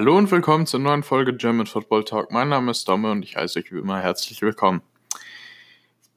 Hallo 0.00 0.16
und 0.16 0.30
willkommen 0.30 0.64
zur 0.64 0.80
neuen 0.80 1.02
Folge 1.02 1.36
German 1.36 1.66
Football 1.66 2.04
Talk. 2.04 2.30
Mein 2.30 2.48
Name 2.48 2.70
ist 2.70 2.88
Domme 2.88 3.10
und 3.10 3.22
ich 3.22 3.36
heiße 3.36 3.58
euch 3.58 3.70
wie 3.70 3.80
immer 3.80 4.00
herzlich 4.00 4.40
willkommen. 4.40 4.80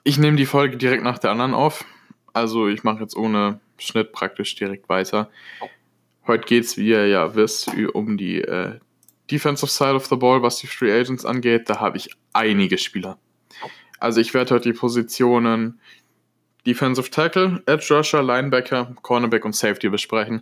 Ich 0.05 0.17
nehme 0.17 0.37
die 0.37 0.45
Folge 0.45 0.77
direkt 0.77 1.03
nach 1.03 1.19
der 1.19 1.31
anderen 1.31 1.53
auf. 1.53 1.83
Also 2.31 2.69
ich 2.69 2.85
mache 2.85 3.01
jetzt 3.01 3.17
ohne 3.17 3.59
Schnitt 3.77 4.13
praktisch 4.13 4.55
direkt 4.55 4.87
weiter. 4.87 5.29
Heute 6.25 6.45
geht 6.45 6.63
es, 6.63 6.77
wie 6.77 6.91
ihr 6.91 7.07
ja 7.07 7.35
wisst, 7.35 7.71
um 7.91 8.15
die 8.15 8.39
äh, 8.39 8.79
Defensive 9.29 9.69
Side 9.69 9.95
of 9.95 10.05
the 10.05 10.15
Ball, 10.15 10.41
was 10.41 10.59
die 10.59 10.67
Free 10.67 10.97
Agents 10.97 11.25
angeht. 11.25 11.69
Da 11.69 11.81
habe 11.81 11.97
ich 11.97 12.09
einige 12.31 12.77
Spieler. 12.77 13.19
Also 13.99 14.21
ich 14.21 14.33
werde 14.33 14.55
heute 14.55 14.71
die 14.71 14.79
Positionen 14.79 15.81
Defensive 16.65 17.11
Tackle, 17.11 17.61
Edge 17.65 17.93
Rusher, 17.93 18.23
Linebacker, 18.23 18.95
Cornerback 19.01 19.43
und 19.43 19.57
Safety 19.57 19.89
besprechen. 19.89 20.41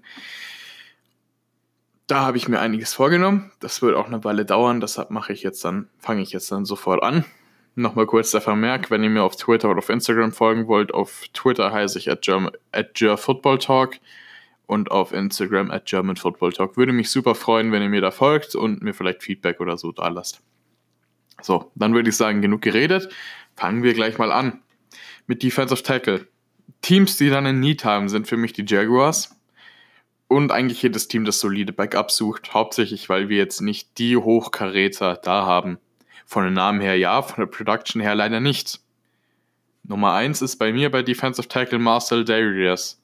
Da 2.12 2.26
habe 2.26 2.36
ich 2.36 2.50
mir 2.50 2.60
einiges 2.60 2.94
vorgenommen. 2.94 3.54
Das 3.62 3.82
wird 3.82 3.96
auch 3.96 4.08
eine 4.08 4.22
Weile 4.26 4.44
dauern, 4.44 4.82
deshalb 4.82 5.12
mache 5.12 5.32
ich 5.32 5.44
jetzt 5.44 5.64
dann, 5.64 5.88
fange 5.98 6.22
ich 6.22 6.34
jetzt 6.34 6.52
dann 6.52 6.66
sofort 6.66 7.02
an. 7.02 7.24
Nochmal 7.76 8.06
kurz 8.06 8.32
der 8.32 8.42
Vermerk, 8.42 8.92
wenn 8.92 9.02
ihr 9.02 9.10
mir 9.10 9.24
auf 9.24 9.38
Twitter 9.38 9.70
oder 9.70 9.78
auf 9.78 9.88
Instagram 9.88 10.34
folgen 10.34 10.68
wollt, 10.68 10.94
auf 10.94 11.24
Twitter 11.32 11.72
heiße 11.72 11.98
ich 11.98 12.12
at, 12.12 12.22
German, 12.22 12.52
at 12.74 12.94
Talk 12.96 13.96
und 14.68 14.92
auf 14.92 15.14
Instagram 15.14 15.72
at 15.72 15.86
German 15.86 16.18
Football 16.18 16.52
Talk. 16.52 16.76
Würde 16.76 16.92
mich 16.92 17.10
super 17.10 17.34
freuen, 17.34 17.72
wenn 17.72 17.82
ihr 17.82 17.88
mir 17.88 18.02
da 18.02 18.12
folgt 18.12 18.56
und 18.56 18.84
mir 18.84 18.94
vielleicht 18.94 19.24
Feedback 19.24 19.62
oder 19.62 19.78
so 19.78 19.94
da 19.94 20.10
lasst. 20.10 20.42
So, 21.42 21.72
dann 21.76 21.94
würde 21.94 22.10
ich 22.10 22.18
sagen, 22.18 22.42
genug 22.42 22.62
geredet. 22.62 23.08
Fangen 23.56 23.84
wir 23.84 23.94
gleich 23.94 24.18
mal 24.18 24.34
an 24.34 24.60
mit 25.28 25.44
Defensive 25.44 25.82
Tackle. 25.82 26.28
Teams, 26.82 27.16
die 27.16 27.30
dann 27.30 27.46
einen 27.46 27.62
Need 27.62 27.86
haben, 27.86 28.10
sind 28.10 28.28
für 28.28 28.36
mich 28.36 28.52
die 28.52 28.66
Jaguars. 28.68 29.41
Und 30.32 30.54
eigentlich 30.54 30.82
jedes 30.82 31.10
Team, 31.10 31.26
das 31.26 31.42
solide 31.42 31.74
Backup 31.74 32.10
sucht. 32.10 32.54
Hauptsächlich, 32.54 33.10
weil 33.10 33.28
wir 33.28 33.36
jetzt 33.36 33.60
nicht 33.60 33.98
die 33.98 34.16
Hochkaräter 34.16 35.20
da 35.22 35.46
haben. 35.46 35.78
Von 36.26 36.46
den 36.46 36.54
Namen 36.54 36.80
her 36.80 36.98
ja, 36.98 37.22
von 37.22 37.42
der 37.42 37.48
Production 37.48 38.02
her 38.02 38.16
leider 38.16 38.40
nicht. 38.40 38.80
Nummer 39.84 40.14
1 40.14 40.42
ist 40.42 40.56
bei 40.56 40.72
mir 40.72 40.90
bei 40.90 41.04
Defensive 41.04 41.50
Tackle 41.50 41.80
Marcel 41.80 42.24
Darius. 42.24 43.04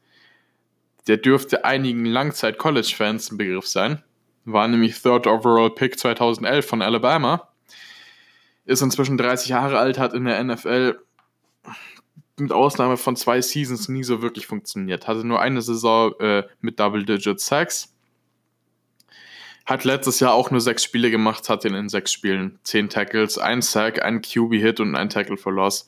Der 1.08 1.18
dürfte 1.18 1.66
einigen 1.66 2.06
Langzeit-College-Fans 2.06 3.34
ein 3.34 3.38
Begriff 3.38 3.68
sein. 3.68 4.02
War 4.46 4.70
nämlich 4.70 5.02
Third 5.02 5.28
Overall 5.28 5.72
Pick 5.72 6.00
2011 6.00 6.66
von 6.66 6.82
Alabama. 6.82 7.50
Ist 8.64 8.82
inzwischen 8.82 9.18
30 9.18 9.50
Jahre 9.50 9.80
alt, 9.80 10.00
hat 10.00 10.14
in 10.14 10.24
der 10.24 10.42
NFL 10.42 10.98
mit 12.40 12.52
Ausnahme 12.52 12.98
von 12.98 13.16
zwei 13.16 13.42
Seasons 13.42 13.90
nie 13.90 14.04
so 14.04 14.22
wirklich 14.22 14.48
funktioniert. 14.48 15.08
Hatte 15.08 15.26
nur 15.26 15.42
eine 15.42 15.62
Saison 15.62 16.14
äh, 16.20 16.44
mit 16.62 16.80
Double-Digit 16.80 17.40
Sacks. 17.40 17.94
Hat 19.66 19.84
letztes 19.84 20.20
Jahr 20.20 20.34
auch 20.34 20.50
nur 20.52 20.62
sechs 20.62 20.84
Spiele 20.84 21.12
gemacht, 21.12 21.50
hat 21.50 21.66
in 21.66 21.90
sechs 21.90 22.14
Spielen 22.14 22.60
zehn 22.64 22.90
Tackles, 22.90 23.38
ein 23.38 23.62
Sack, 23.62 24.02
ein 24.02 24.22
QB-Hit 24.22 24.80
und 24.80 24.96
ein 24.96 25.10
Tackle 25.10 25.36
for 25.36 25.52
Loss. 25.52 25.88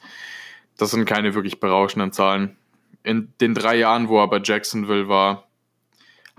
Das 0.78 0.92
sind 0.92 1.06
keine 1.06 1.34
wirklich 1.34 1.60
berauschenden 1.60 2.12
Zahlen. 2.12 2.58
In 3.04 3.34
den 3.40 3.54
drei 3.54 3.78
Jahren, 3.78 4.10
wo 4.10 4.20
er 4.20 4.28
bei 4.28 4.42
Jacksonville 4.44 5.08
war, 5.08 5.48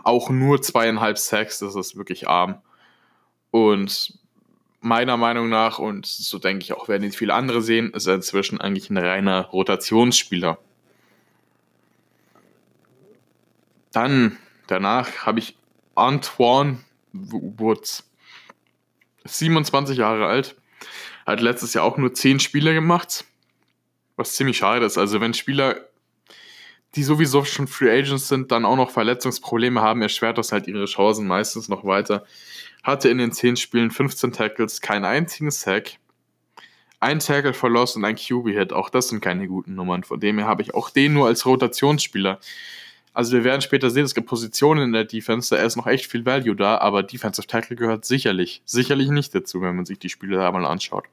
auch 0.03 0.29
nur 0.29 0.61
zweieinhalb 0.61 1.19
Sacks, 1.19 1.61
das 1.61 1.75
ist 1.75 1.97
wirklich 1.97 2.29
arm. 2.29 2.61
Und 3.51 4.20
meiner 4.81 5.17
Meinung 5.17 5.49
nach, 5.49 5.79
und 5.79 6.07
so 6.07 6.39
denke 6.39 6.65
ich 6.65 6.73
auch, 6.73 6.89
werden 6.89 7.05
ihn 7.05 7.13
viele 7.13 7.35
andere 7.35 7.63
sehen, 7.63 7.93
ist 7.93 8.07
er 8.07 8.15
inzwischen 8.15 8.61
eigentlich 8.61 8.91
ein 8.91 8.97
reiner 8.97 9.47
Rotationsspieler. 9.47 10.59
Dann, 13.93 14.37
danach 14.67 15.27
habe 15.27 15.41
ich 15.41 15.57
Antoine 15.95 16.79
Woods. 17.13 18.09
27 19.25 19.99
Jahre 19.99 20.27
alt. 20.27 20.57
Hat 21.27 21.41
letztes 21.41 21.75
Jahr 21.75 21.85
auch 21.85 21.99
nur 21.99 22.15
10 22.15 22.41
Spiele 22.41 22.73
gemacht. 22.73 23.25
Was 24.17 24.35
ziemlich 24.35 24.59
schade 24.59 24.87
ist. 24.87 24.97
Also, 24.97 25.21
wenn 25.21 25.35
Spieler, 25.35 25.90
die 26.97 27.05
sowieso 27.05 27.45
schon 27.45 27.69
Free 27.69 27.91
Agents 27.91 28.29
sind, 28.29 28.51
dann 28.51 28.65
auch 28.65 28.77
noch 28.77 28.91
Verletzungsprobleme 28.91 29.81
haben, 29.81 30.03
erschwert 30.03 30.39
das 30.39 30.53
halt 30.53 30.67
ihre 30.67 30.87
Chancen 30.87 31.27
meistens 31.27 31.69
noch 31.69 31.85
weiter 31.85 32.25
hatte 32.83 33.09
in 33.09 33.19
den 33.19 33.33
10 33.33 33.57
Spielen 33.57 33.91
15 33.91 34.33
Tackles, 34.33 34.81
keinen 34.81 35.05
einzigen 35.05 35.51
Sack, 35.51 35.99
ein 36.99 37.19
Tackle 37.19 37.55
verlost 37.55 37.97
und 37.97 38.05
ein 38.05 38.17
QB-Hit. 38.17 38.73
Auch 38.73 38.91
das 38.91 39.09
sind 39.09 39.21
keine 39.21 39.49
guten 39.49 39.75
Nummern. 39.75 40.05
Von 40.05 40.21
dem 40.21 40.39
her 40.39 40.47
habe 40.47 40.63
ich 40.63 40.75
auch 40.75 40.91
den 40.91 41.15
nur 41.15 41.27
als 41.27 41.47
Rotationsspieler. 41.47 42.39
Also 43.13 43.33
wir 43.33 43.45
werden 43.45 43.61
später 43.61 43.91
sehen, 43.91 44.05
es 44.05 44.15
gibt 44.15 44.29
Positionen 44.29 44.85
in 44.85 44.93
der 44.93 45.05
Defense, 45.05 45.55
da 45.55 45.61
ist 45.63 45.77
noch 45.77 45.89
echt 45.89 46.07
viel 46.07 46.25
Value 46.25 46.55
da, 46.55 46.79
aber 46.79 47.03
Defensive 47.03 47.47
Tackle 47.47 47.75
gehört 47.75 48.05
sicherlich, 48.05 48.63
sicherlich 48.65 49.09
nicht 49.09 49.35
dazu, 49.35 49.61
wenn 49.63 49.75
man 49.75 49.85
sich 49.85 49.99
die 49.99 50.09
Spiele 50.09 50.37
da 50.37 50.53
mal 50.53 50.65
anschaut. 50.65 51.05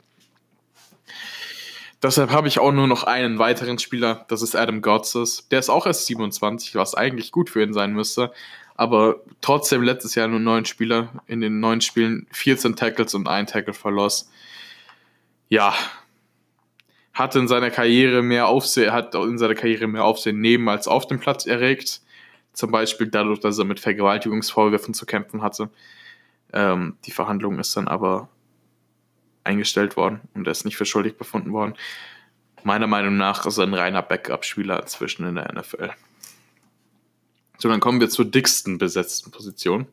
Deshalb 2.03 2.29
habe 2.29 2.47
ich 2.47 2.59
auch 2.59 2.71
nur 2.71 2.87
noch 2.87 3.03
einen 3.03 3.39
weiteren 3.39 3.79
Spieler, 3.79 4.25
das 4.27 4.43
ist 4.43 4.55
Adam 4.55 4.81
Gotses. 4.81 5.47
Der 5.49 5.59
ist 5.59 5.69
auch 5.69 5.87
erst 5.87 6.05
27, 6.05 6.75
was 6.75 6.93
eigentlich 6.93 7.31
gut 7.31 7.49
für 7.49 7.63
ihn 7.63 7.73
sein 7.73 7.93
müsste. 7.93 8.31
Aber 8.75 9.21
trotzdem 9.41 9.81
letztes 9.81 10.13
Jahr 10.13 10.27
nur 10.27 10.39
neun 10.39 10.65
Spieler. 10.65 11.09
In 11.25 11.41
den 11.41 11.59
neun 11.59 11.81
Spielen 11.81 12.27
14 12.31 12.75
Tackles 12.75 13.15
und 13.15 13.27
ein 13.27 13.47
Tackle 13.47 13.73
verlost. 13.73 14.29
Ja. 15.49 15.73
Hat 17.13 17.35
in 17.35 17.47
seiner 17.47 17.71
Karriere 17.71 18.21
mehr 18.21 18.47
Aufsehen, 18.47 18.93
hat 18.93 19.15
in 19.15 19.39
seiner 19.39 19.55
Karriere 19.55 19.87
mehr 19.87 20.05
Aufsehen 20.05 20.39
neben 20.39 20.69
als 20.69 20.87
auf 20.87 21.07
dem 21.07 21.19
Platz 21.19 21.47
erregt. 21.47 22.01
Zum 22.53 22.69
Beispiel 22.69 23.07
dadurch, 23.07 23.39
dass 23.39 23.57
er 23.57 23.65
mit 23.65 23.79
Vergewaltigungsvorwürfen 23.79 24.93
zu 24.93 25.07
kämpfen 25.07 25.41
hatte. 25.41 25.71
Ähm, 26.53 26.97
die 27.05 27.11
Verhandlung 27.11 27.57
ist 27.57 27.75
dann 27.75 27.87
aber 27.87 28.29
eingestellt 29.47 29.97
worden 29.97 30.21
und 30.33 30.45
er 30.47 30.51
ist 30.51 30.65
nicht 30.65 30.77
für 30.77 30.85
schuldig 30.85 31.17
befunden 31.17 31.53
worden. 31.53 31.73
Meiner 32.63 32.87
Meinung 32.87 33.17
nach 33.17 33.45
ist 33.45 33.57
er 33.57 33.63
ein 33.63 33.73
reiner 33.73 34.01
Backup-Spieler 34.01 34.81
inzwischen 34.81 35.25
in 35.25 35.35
der 35.35 35.51
NFL. 35.53 35.91
So, 37.57 37.69
dann 37.69 37.79
kommen 37.79 37.99
wir 37.99 38.09
zur 38.09 38.25
dicksten 38.25 38.77
besetzten 38.77 39.31
Position. 39.31 39.87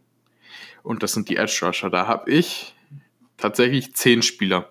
Und 0.83 1.03
das 1.03 1.13
sind 1.13 1.29
die 1.29 1.37
Edge 1.37 1.61
Rusher. 1.63 1.89
Da 1.89 2.07
habe 2.07 2.31
ich 2.31 2.75
tatsächlich 3.39 3.95
zehn 3.95 4.23
Spieler. 4.23 4.71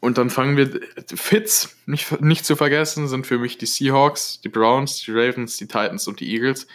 Und 0.00 0.18
dann 0.18 0.30
fangen 0.30 0.56
wir. 0.56 0.80
Fits, 1.14 1.76
nicht, 1.86 2.20
nicht 2.20 2.44
zu 2.44 2.56
vergessen, 2.56 3.08
sind 3.08 3.26
für 3.26 3.38
mich 3.38 3.56
die 3.56 3.66
Seahawks, 3.66 4.40
die 4.40 4.48
Browns, 4.48 5.00
die 5.02 5.12
Ravens, 5.12 5.56
die 5.56 5.66
Titans 5.66 6.08
und 6.08 6.20
die 6.20 6.34
Eagles. 6.34 6.66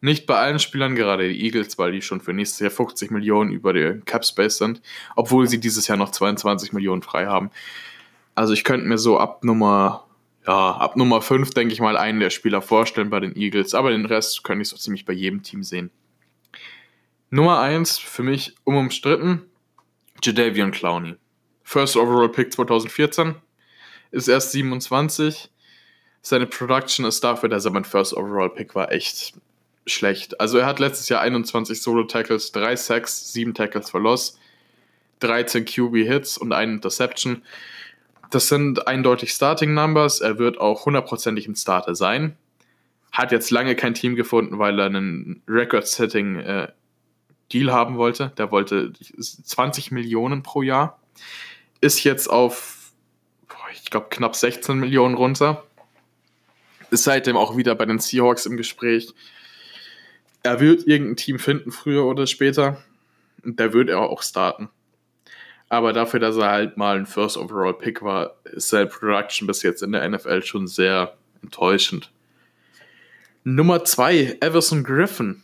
Nicht 0.00 0.26
bei 0.26 0.36
allen 0.36 0.58
Spielern, 0.58 0.94
gerade 0.94 1.28
die 1.28 1.44
Eagles, 1.44 1.78
weil 1.78 1.92
die 1.92 2.02
schon 2.02 2.20
für 2.20 2.34
nächstes 2.34 2.60
Jahr 2.60 2.70
50 2.70 3.10
Millionen 3.10 3.52
über 3.52 3.72
der 3.72 4.00
Cap 4.00 4.24
Space 4.24 4.58
sind, 4.58 4.82
obwohl 5.16 5.48
sie 5.48 5.58
dieses 5.58 5.86
Jahr 5.86 5.96
noch 5.96 6.10
22 6.10 6.72
Millionen 6.72 7.02
frei 7.02 7.26
haben. 7.26 7.50
Also 8.34 8.52
ich 8.52 8.64
könnte 8.64 8.86
mir 8.86 8.98
so 8.98 9.18
ab 9.18 9.44
Nummer 9.44 10.04
ja, 10.46 10.72
ab 10.72 10.96
Nummer 10.96 11.22
5 11.22 11.50
denke 11.54 11.72
ich 11.72 11.80
mal 11.80 11.96
einen 11.96 12.20
der 12.20 12.30
Spieler 12.30 12.60
vorstellen 12.60 13.08
bei 13.08 13.20
den 13.20 13.34
Eagles, 13.34 13.74
aber 13.74 13.90
den 13.90 14.04
Rest 14.04 14.44
könnte 14.44 14.62
ich 14.62 14.68
so 14.68 14.76
ziemlich 14.76 15.06
bei 15.06 15.14
jedem 15.14 15.42
Team 15.42 15.62
sehen. 15.62 15.90
Nummer 17.30 17.60
1 17.60 17.98
für 17.98 18.22
mich 18.22 18.54
unumstritten, 18.64 19.42
Jadavion 20.22 20.70
Clowney. 20.70 21.16
First 21.62 21.96
Overall 21.96 22.28
Pick 22.28 22.52
2014, 22.52 23.36
ist 24.10 24.28
erst 24.28 24.52
27. 24.52 25.50
Seine 26.20 26.46
Production 26.46 27.06
ist 27.06 27.24
dafür, 27.24 27.48
dass 27.48 27.64
er 27.64 27.70
mein 27.70 27.84
First 27.84 28.14
Overall 28.14 28.50
Pick 28.50 28.74
war, 28.74 28.92
echt 28.92 29.34
schlecht. 29.86 30.40
Also 30.40 30.58
er 30.58 30.66
hat 30.66 30.78
letztes 30.78 31.08
Jahr 31.08 31.20
21 31.20 31.80
Solo-Tackles, 31.80 32.52
3 32.52 32.76
Sacks, 32.76 33.32
7 33.32 33.54
Tackles 33.54 33.90
for 33.90 34.00
Loss, 34.00 34.38
13 35.20 35.64
QB-Hits 35.64 36.38
und 36.38 36.52
eine 36.52 36.72
Interception. 36.72 37.42
Das 38.30 38.48
sind 38.48 38.86
eindeutig 38.88 39.32
Starting 39.32 39.74
Numbers. 39.74 40.20
Er 40.20 40.38
wird 40.38 40.58
auch 40.58 40.86
hundertprozentig 40.86 41.46
ein 41.46 41.56
Starter 41.56 41.94
sein. 41.94 42.36
Hat 43.12 43.30
jetzt 43.30 43.50
lange 43.50 43.76
kein 43.76 43.94
Team 43.94 44.16
gefunden, 44.16 44.58
weil 44.58 44.78
er 44.80 44.86
einen 44.86 45.42
Record-Setting 45.46 46.36
äh, 46.40 46.68
Deal 47.52 47.72
haben 47.72 47.96
wollte. 47.96 48.32
Der 48.36 48.50
wollte 48.50 48.92
20 48.92 49.92
Millionen 49.92 50.42
pro 50.42 50.62
Jahr. 50.62 50.98
Ist 51.80 52.02
jetzt 52.02 52.28
auf, 52.28 52.92
ich 53.72 53.90
glaube, 53.90 54.08
knapp 54.10 54.34
16 54.34 54.78
Millionen 54.78 55.14
runter. 55.14 55.62
Ist 56.90 57.04
seitdem 57.04 57.36
auch 57.36 57.56
wieder 57.56 57.74
bei 57.74 57.86
den 57.86 57.98
Seahawks 57.98 58.46
im 58.46 58.56
Gespräch. 58.56 59.14
Er 60.44 60.60
wird 60.60 60.86
irgendein 60.86 61.16
Team 61.16 61.38
finden, 61.40 61.72
früher 61.72 62.04
oder 62.04 62.28
später. 62.28 62.82
Und 63.42 63.58
da 63.58 63.72
wird 63.72 63.88
er 63.88 64.00
auch 64.00 64.22
starten. 64.22 64.68
Aber 65.68 65.92
dafür, 65.92 66.20
dass 66.20 66.36
er 66.36 66.50
halt 66.50 66.76
mal 66.76 66.96
ein 66.96 67.06
First 67.06 67.36
Overall 67.36 67.74
Pick 67.74 68.02
war, 68.02 68.36
ist 68.44 68.68
seine 68.68 68.86
Production 68.86 69.48
bis 69.48 69.62
jetzt 69.62 69.82
in 69.82 69.92
der 69.92 70.08
NFL 70.08 70.42
schon 70.42 70.68
sehr 70.68 71.16
enttäuschend. 71.42 72.12
Nummer 73.42 73.84
2, 73.84 74.38
Everson 74.40 74.84
Griffin 74.84 75.42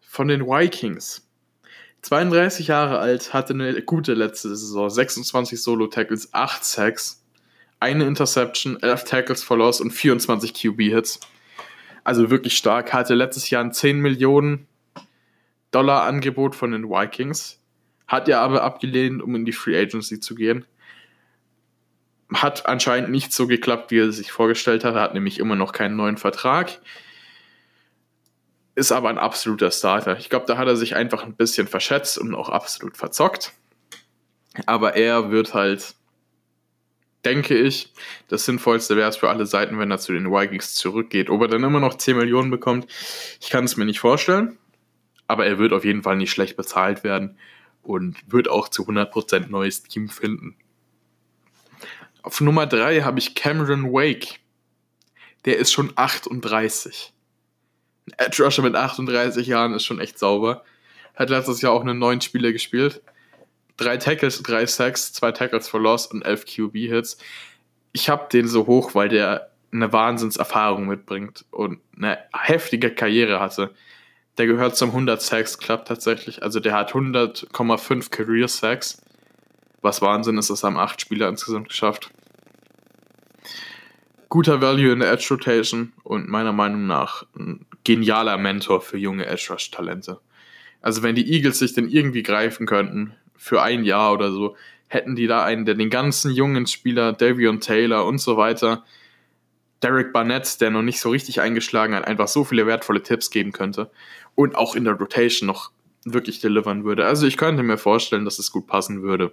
von 0.00 0.28
den 0.28 0.46
Vikings. 0.46 1.26
32 2.02 2.68
Jahre 2.68 2.98
alt, 2.98 3.34
hatte 3.34 3.52
eine 3.52 3.82
gute 3.82 4.14
letzte 4.14 4.48
Saison, 4.48 4.88
26 4.88 5.62
Solo-Tackles, 5.62 6.32
8 6.32 6.64
Sacks, 6.64 7.22
eine 7.78 8.06
Interception, 8.06 8.80
11 8.80 9.04
Tackles 9.04 9.42
for 9.42 9.58
Loss 9.58 9.80
und 9.80 9.90
24 9.90 10.54
QB-Hits. 10.54 11.20
Also 12.04 12.30
wirklich 12.30 12.56
stark, 12.56 12.92
hatte 12.92 13.14
letztes 13.14 13.50
Jahr 13.50 13.62
einen 13.62 13.72
10 13.72 14.00
Millionen 14.00 14.66
Dollar 15.70 16.02
Angebot 16.02 16.54
von 16.54 16.72
den 16.72 16.88
Vikings. 16.88 17.60
Hat 18.08 18.28
er 18.28 18.40
aber 18.40 18.62
abgelehnt, 18.62 19.22
um 19.22 19.34
in 19.34 19.44
die 19.44 19.52
Free 19.52 19.78
Agency 19.80 20.18
zu 20.18 20.34
gehen. 20.34 20.64
Hat 22.32 22.66
anscheinend 22.66 23.10
nicht 23.10 23.32
so 23.32 23.46
geklappt, 23.46 23.90
wie 23.90 24.00
er 24.00 24.12
sich 24.12 24.32
vorgestellt 24.32 24.84
hat. 24.84 24.94
Er 24.94 25.02
hat 25.02 25.14
nämlich 25.14 25.38
immer 25.38 25.56
noch 25.56 25.72
keinen 25.72 25.96
neuen 25.96 26.16
Vertrag. 26.16 26.80
Ist 28.74 28.92
aber 28.92 29.10
ein 29.10 29.18
absoluter 29.18 29.70
Starter. 29.70 30.16
Ich 30.18 30.30
glaube, 30.30 30.46
da 30.46 30.56
hat 30.56 30.66
er 30.66 30.76
sich 30.76 30.94
einfach 30.94 31.22
ein 31.24 31.34
bisschen 31.34 31.66
verschätzt 31.66 32.18
und 32.18 32.34
auch 32.34 32.48
absolut 32.48 32.96
verzockt. 32.96 33.52
Aber 34.66 34.96
er 34.96 35.30
wird 35.30 35.54
halt, 35.54 35.94
denke 37.24 37.56
ich, 37.56 37.92
das 38.28 38.44
Sinnvollste 38.44 38.96
wäre 38.96 39.08
es 39.08 39.16
für 39.16 39.28
alle 39.28 39.46
Seiten, 39.46 39.78
wenn 39.78 39.90
er 39.90 39.98
zu 39.98 40.12
den 40.12 40.30
Vikings 40.30 40.74
zurückgeht. 40.74 41.30
Ob 41.30 41.42
er 41.42 41.48
dann 41.48 41.64
immer 41.64 41.80
noch 41.80 41.94
10 41.94 42.16
Millionen 42.16 42.50
bekommt, 42.50 42.86
ich 43.40 43.50
kann 43.50 43.64
es 43.64 43.76
mir 43.76 43.84
nicht 43.84 44.00
vorstellen. 44.00 44.58
Aber 45.26 45.46
er 45.46 45.58
wird 45.58 45.72
auf 45.72 45.84
jeden 45.84 46.02
Fall 46.02 46.16
nicht 46.16 46.32
schlecht 46.32 46.56
bezahlt 46.56 47.04
werden 47.04 47.38
und 47.82 48.16
wird 48.26 48.48
auch 48.48 48.68
zu 48.68 48.86
100% 48.86 49.48
neues 49.48 49.82
Team 49.84 50.08
finden. 50.08 50.56
Auf 52.22 52.40
Nummer 52.40 52.66
3 52.66 53.02
habe 53.02 53.18
ich 53.18 53.34
Cameron 53.34 53.92
Wake. 53.92 54.40
Der 55.44 55.56
ist 55.56 55.72
schon 55.72 55.92
38. 55.94 57.12
Ein 58.06 58.26
Edge 58.26 58.42
Rusher 58.42 58.62
mit 58.62 58.74
38 58.74 59.46
Jahren 59.46 59.72
ist 59.72 59.84
schon 59.84 60.00
echt 60.00 60.18
sauber. 60.18 60.64
Hat 61.14 61.30
letztes 61.30 61.60
Jahr 61.62 61.72
auch 61.72 61.80
einen 61.80 61.98
neuen 61.98 62.20
Spieler 62.20 62.52
gespielt. 62.52 63.02
Drei 63.80 63.96
Tackles, 63.96 64.42
drei 64.42 64.66
Sacks, 64.66 65.10
zwei 65.14 65.32
Tackles 65.32 65.66
for 65.66 65.80
Loss 65.80 66.04
und 66.04 66.20
elf 66.20 66.44
QB-Hits. 66.44 67.16
Ich 67.92 68.10
habe 68.10 68.28
den 68.30 68.46
so 68.46 68.66
hoch, 68.66 68.94
weil 68.94 69.08
der 69.08 69.50
eine 69.72 69.90
Wahnsinnserfahrung 69.90 70.86
mitbringt 70.86 71.46
und 71.50 71.80
eine 71.96 72.18
heftige 72.34 72.90
Karriere 72.90 73.40
hatte. 73.40 73.74
Der 74.36 74.46
gehört 74.46 74.76
zum 74.76 74.90
100 74.90 75.22
Sacks 75.22 75.56
Club 75.56 75.86
tatsächlich. 75.86 76.42
Also 76.42 76.60
der 76.60 76.74
hat 76.74 76.92
100,5 76.92 78.10
Career 78.10 78.48
Sacks. 78.48 79.00
Was 79.80 80.02
Wahnsinn 80.02 80.36
ist, 80.36 80.50
das 80.50 80.62
haben 80.62 80.76
acht 80.76 81.00
Spieler 81.00 81.30
insgesamt 81.30 81.70
geschafft. 81.70 82.10
Guter 84.28 84.60
Value 84.60 84.92
in 84.92 85.00
der 85.00 85.10
Edge 85.10 85.28
Rotation 85.30 85.94
und 86.04 86.28
meiner 86.28 86.52
Meinung 86.52 86.86
nach 86.86 87.24
ein 87.34 87.64
genialer 87.84 88.36
Mentor 88.36 88.82
für 88.82 88.98
junge 88.98 89.24
Edge 89.24 89.46
Rush 89.48 89.70
Talente. 89.70 90.20
Also 90.82 91.02
wenn 91.02 91.14
die 91.14 91.32
Eagles 91.32 91.60
sich 91.60 91.72
denn 91.72 91.88
irgendwie 91.88 92.22
greifen 92.22 92.66
könnten, 92.66 93.14
für 93.40 93.62
ein 93.62 93.84
Jahr 93.84 94.12
oder 94.12 94.30
so, 94.30 94.54
hätten 94.86 95.16
die 95.16 95.26
da 95.26 95.42
einen, 95.42 95.64
der 95.64 95.74
den 95.74 95.88
ganzen 95.88 96.30
jungen 96.30 96.66
Spieler, 96.66 97.14
Davion 97.14 97.60
Taylor 97.60 98.04
und 98.04 98.18
so 98.18 98.36
weiter, 98.36 98.84
Derek 99.82 100.12
Barnett, 100.12 100.60
der 100.60 100.70
noch 100.70 100.82
nicht 100.82 101.00
so 101.00 101.08
richtig 101.08 101.40
eingeschlagen 101.40 101.94
hat, 101.94 102.06
einfach 102.06 102.28
so 102.28 102.44
viele 102.44 102.66
wertvolle 102.66 103.02
Tipps 103.02 103.30
geben 103.30 103.52
könnte 103.52 103.90
und 104.34 104.56
auch 104.56 104.76
in 104.76 104.84
der 104.84 104.92
Rotation 104.92 105.46
noch 105.46 105.70
wirklich 106.04 106.40
delivern 106.40 106.84
würde. 106.84 107.06
Also 107.06 107.26
ich 107.26 107.38
könnte 107.38 107.62
mir 107.62 107.78
vorstellen, 107.78 108.26
dass 108.26 108.38
es 108.38 108.52
gut 108.52 108.66
passen 108.66 109.02
würde. 109.02 109.32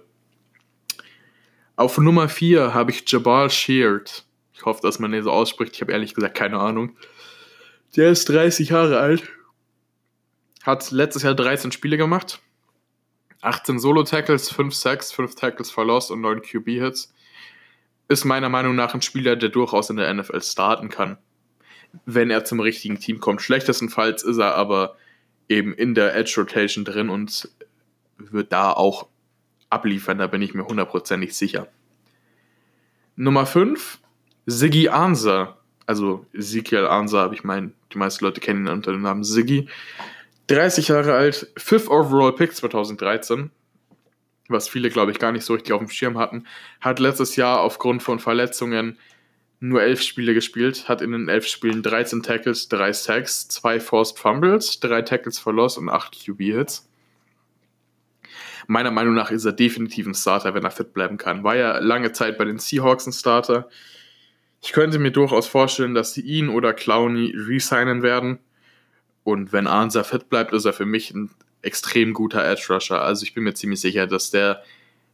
Auf 1.76 1.98
Nummer 1.98 2.30
4 2.30 2.72
habe 2.72 2.90
ich 2.90 3.04
Jabal 3.06 3.50
Sheard. 3.50 4.24
Ich 4.54 4.64
hoffe, 4.64 4.80
dass 4.82 4.98
man 4.98 5.12
den 5.12 5.22
so 5.22 5.30
ausspricht. 5.30 5.74
Ich 5.74 5.82
habe 5.82 5.92
ehrlich 5.92 6.14
gesagt 6.14 6.34
keine 6.34 6.58
Ahnung. 6.58 6.96
Der 7.94 8.10
ist 8.10 8.30
30 8.30 8.70
Jahre 8.70 8.98
alt. 9.00 9.22
Hat 10.62 10.90
letztes 10.90 11.24
Jahr 11.24 11.34
13 11.34 11.72
Spiele 11.72 11.98
gemacht. 11.98 12.40
18 13.40 13.78
Solo-Tackles, 13.78 14.50
5 14.50 14.74
Sacks, 14.74 15.12
5 15.12 15.34
Tackles 15.34 15.70
verlost 15.70 16.10
und 16.10 16.20
9 16.20 16.42
QB-Hits. 16.42 17.12
Ist 18.08 18.24
meiner 18.24 18.48
Meinung 18.48 18.74
nach 18.74 18.94
ein 18.94 19.02
Spieler, 19.02 19.36
der 19.36 19.50
durchaus 19.50 19.90
in 19.90 19.96
der 19.96 20.12
NFL 20.12 20.40
starten 20.42 20.88
kann. 20.88 21.18
Wenn 22.06 22.30
er 22.30 22.44
zum 22.44 22.60
richtigen 22.60 22.98
Team 22.98 23.20
kommt. 23.20 23.42
Schlechtestenfalls 23.42 24.22
ist 24.22 24.38
er 24.38 24.54
aber 24.54 24.96
eben 25.48 25.72
in 25.74 25.94
der 25.94 26.14
Edge-Rotation 26.14 26.84
drin 26.84 27.08
und 27.08 27.48
wird 28.18 28.52
da 28.52 28.72
auch 28.72 29.08
abliefern, 29.70 30.18
da 30.18 30.26
bin 30.26 30.42
ich 30.42 30.54
mir 30.54 30.66
hundertprozentig 30.66 31.36
sicher. 31.36 31.68
Nummer 33.16 33.46
5, 33.46 33.98
Siggy 34.46 34.88
Ansah. 34.88 35.58
Also 35.86 36.26
Ezekiel 36.32 36.86
Ansah, 36.86 37.22
habe 37.22 37.34
ich 37.34 37.44
meinen, 37.44 37.74
die 37.92 37.98
meisten 37.98 38.24
Leute 38.24 38.40
kennen 38.40 38.66
ihn 38.66 38.72
unter 38.72 38.92
dem 38.92 39.02
Namen 39.02 39.24
Siggy. 39.24 39.68
30 40.48 40.88
Jahre 40.88 41.14
alt, 41.14 41.52
5th 41.56 41.88
Overall 41.88 42.34
Pick 42.34 42.54
2013, 42.54 43.50
was 44.48 44.68
viele, 44.68 44.88
glaube 44.88 45.12
ich, 45.12 45.18
gar 45.18 45.30
nicht 45.30 45.44
so 45.44 45.54
richtig 45.54 45.72
auf 45.72 45.80
dem 45.80 45.90
Schirm 45.90 46.18
hatten, 46.18 46.46
hat 46.80 46.98
letztes 46.98 47.36
Jahr 47.36 47.60
aufgrund 47.60 48.02
von 48.02 48.18
Verletzungen 48.18 48.98
nur 49.60 49.82
11 49.82 50.02
Spiele 50.02 50.34
gespielt, 50.34 50.88
hat 50.88 51.02
in 51.02 51.12
den 51.12 51.28
11 51.28 51.46
Spielen 51.46 51.82
13 51.82 52.22
Tackles, 52.22 52.68
3 52.68 52.92
Sacks, 52.92 53.48
2 53.48 53.80
Forced 53.80 54.18
Fumbles, 54.18 54.80
3 54.80 55.02
Tackles 55.02 55.38
for 55.38 55.52
Loss 55.52 55.76
und 55.76 55.90
8 55.90 56.14
QB-Hits. 56.14 56.88
Meiner 58.68 58.90
Meinung 58.90 59.14
nach 59.14 59.30
ist 59.30 59.44
er 59.44 59.52
definitiv 59.52 60.06
ein 60.06 60.14
Starter, 60.14 60.54
wenn 60.54 60.64
er 60.64 60.70
fit 60.70 60.94
bleiben 60.94 61.16
kann. 61.16 61.42
War 61.42 61.56
ja 61.56 61.78
lange 61.78 62.12
Zeit 62.12 62.38
bei 62.38 62.44
den 62.44 62.58
Seahawks 62.58 63.06
ein 63.06 63.12
Starter. 63.12 63.68
Ich 64.62 64.72
könnte 64.72 64.98
mir 64.98 65.10
durchaus 65.10 65.46
vorstellen, 65.46 65.94
dass 65.94 66.14
sie 66.14 66.20
ihn 66.20 66.48
oder 66.48 66.72
Clowney 66.72 67.34
resignen 67.34 68.02
werden. 68.02 68.38
Und 69.28 69.52
wenn 69.52 69.66
Ansa 69.66 70.04
fit 70.04 70.30
bleibt, 70.30 70.54
ist 70.54 70.64
er 70.64 70.72
für 70.72 70.86
mich 70.86 71.12
ein 71.12 71.28
extrem 71.60 72.14
guter 72.14 72.42
Edge 72.42 72.64
Rusher. 72.70 73.02
Also 73.02 73.24
ich 73.24 73.34
bin 73.34 73.44
mir 73.44 73.52
ziemlich 73.52 73.78
sicher, 73.78 74.06
dass 74.06 74.30
der 74.30 74.62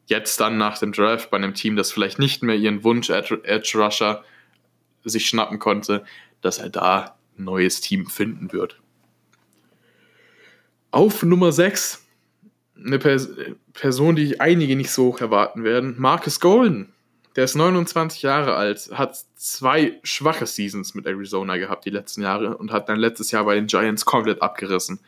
jetzt 0.06 0.38
dann 0.38 0.56
nach 0.56 0.78
dem 0.78 0.92
Draft 0.92 1.32
bei 1.32 1.36
einem 1.36 1.52
Team, 1.52 1.74
das 1.74 1.90
vielleicht 1.90 2.20
nicht 2.20 2.40
mehr 2.44 2.54
ihren 2.54 2.84
Wunsch 2.84 3.10
Edge 3.10 3.72
Rusher 3.74 4.22
sich 5.02 5.26
schnappen 5.26 5.58
konnte, 5.58 6.04
dass 6.42 6.58
er 6.58 6.70
da 6.70 7.16
ein 7.36 7.42
neues 7.42 7.80
Team 7.80 8.06
finden 8.06 8.52
wird. 8.52 8.80
Auf 10.92 11.24
Nummer 11.24 11.50
6 11.50 12.06
eine 12.76 13.00
Pers 13.00 13.30
Person, 13.72 14.14
die 14.14 14.38
einige 14.38 14.76
nicht 14.76 14.92
so 14.92 15.06
hoch 15.06 15.20
erwarten 15.22 15.64
werden, 15.64 15.96
Marcus 15.98 16.38
Golden. 16.38 16.93
Der 17.36 17.44
ist 17.44 17.56
29 17.56 18.22
Jahre 18.22 18.54
alt, 18.54 18.90
hat 18.92 19.16
zwei 19.34 19.98
schwache 20.04 20.46
Seasons 20.46 20.94
mit 20.94 21.06
Arizona 21.06 21.56
gehabt 21.56 21.84
die 21.84 21.90
letzten 21.90 22.22
Jahre 22.22 22.56
und 22.56 22.70
hat 22.70 22.88
dann 22.88 22.98
letztes 22.98 23.32
Jahr 23.32 23.44
bei 23.44 23.56
den 23.56 23.66
Giants 23.66 24.04
komplett 24.04 24.40
abgerissen. 24.40 25.00